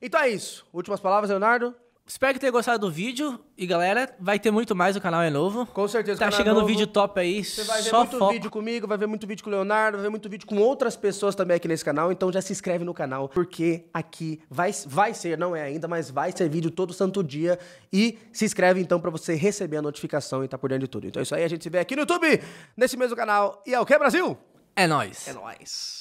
Então 0.01 0.19
é 0.19 0.29
isso. 0.29 0.65
Últimas 0.71 0.99
palavras, 0.99 1.29
Leonardo? 1.29 1.75
Espero 2.07 2.35
que 2.35 2.39
tenha 2.39 2.51
gostado 2.51 2.85
do 2.85 2.91
vídeo. 2.91 3.39
E 3.57 3.65
galera, 3.65 4.15
vai 4.19 4.37
ter 4.37 4.51
muito 4.51 4.75
mais, 4.75 4.95
o 4.95 5.01
canal 5.01 5.23
é 5.23 5.29
novo. 5.31 5.65
Com 5.65 5.87
certeza. 5.87 6.19
Tá 6.19 6.25
canal 6.25 6.37
chegando 6.37 6.55
novo. 6.57 6.67
vídeo 6.67 6.85
top 6.85 7.19
aí, 7.19 7.43
Você 7.43 7.63
vai 7.63 7.81
ver 7.81 7.89
só 7.89 8.01
muito 8.01 8.19
foco. 8.19 8.33
vídeo 8.33 8.51
comigo, 8.51 8.87
vai 8.87 8.97
ver 8.97 9.07
muito 9.07 9.25
vídeo 9.25 9.43
com 9.43 9.49
o 9.49 9.53
Leonardo, 9.53 9.97
vai 9.97 10.03
ver 10.03 10.09
muito 10.09 10.29
vídeo 10.29 10.45
com 10.45 10.57
outras 10.57 10.95
pessoas 10.95 11.33
também 11.33 11.57
aqui 11.57 11.67
nesse 11.67 11.83
canal. 11.83 12.11
Então 12.11 12.31
já 12.31 12.41
se 12.43 12.51
inscreve 12.53 12.85
no 12.85 12.93
canal, 12.93 13.27
porque 13.29 13.85
aqui 13.91 14.39
vai, 14.47 14.71
vai 14.85 15.15
ser, 15.15 15.35
não 15.35 15.55
é 15.55 15.63
ainda, 15.63 15.87
mas 15.87 16.11
vai 16.11 16.31
ser 16.31 16.47
vídeo 16.47 16.69
todo 16.69 16.93
santo 16.93 17.23
dia. 17.23 17.57
E 17.91 18.19
se 18.31 18.45
inscreve 18.45 18.79
então 18.79 18.99
pra 18.99 19.09
você 19.09 19.33
receber 19.33 19.77
a 19.77 19.81
notificação 19.81 20.43
e 20.43 20.47
tá 20.47 20.59
por 20.59 20.69
dentro 20.69 20.85
de 20.85 20.91
tudo. 20.91 21.07
Então 21.07 21.19
é 21.19 21.23
isso 21.23 21.33
aí, 21.33 21.43
a 21.43 21.47
gente 21.47 21.63
se 21.63 21.69
vê 21.71 21.79
aqui 21.79 21.95
no 21.95 22.03
YouTube, 22.03 22.39
nesse 22.77 22.95
mesmo 22.95 23.15
canal. 23.15 23.63
E 23.65 23.73
é 23.73 23.79
o 23.79 23.85
que, 23.85 23.97
Brasil? 23.97 24.37
É 24.75 24.85
nóis. 24.85 25.27
É 25.27 25.33
nóis. 25.33 25.95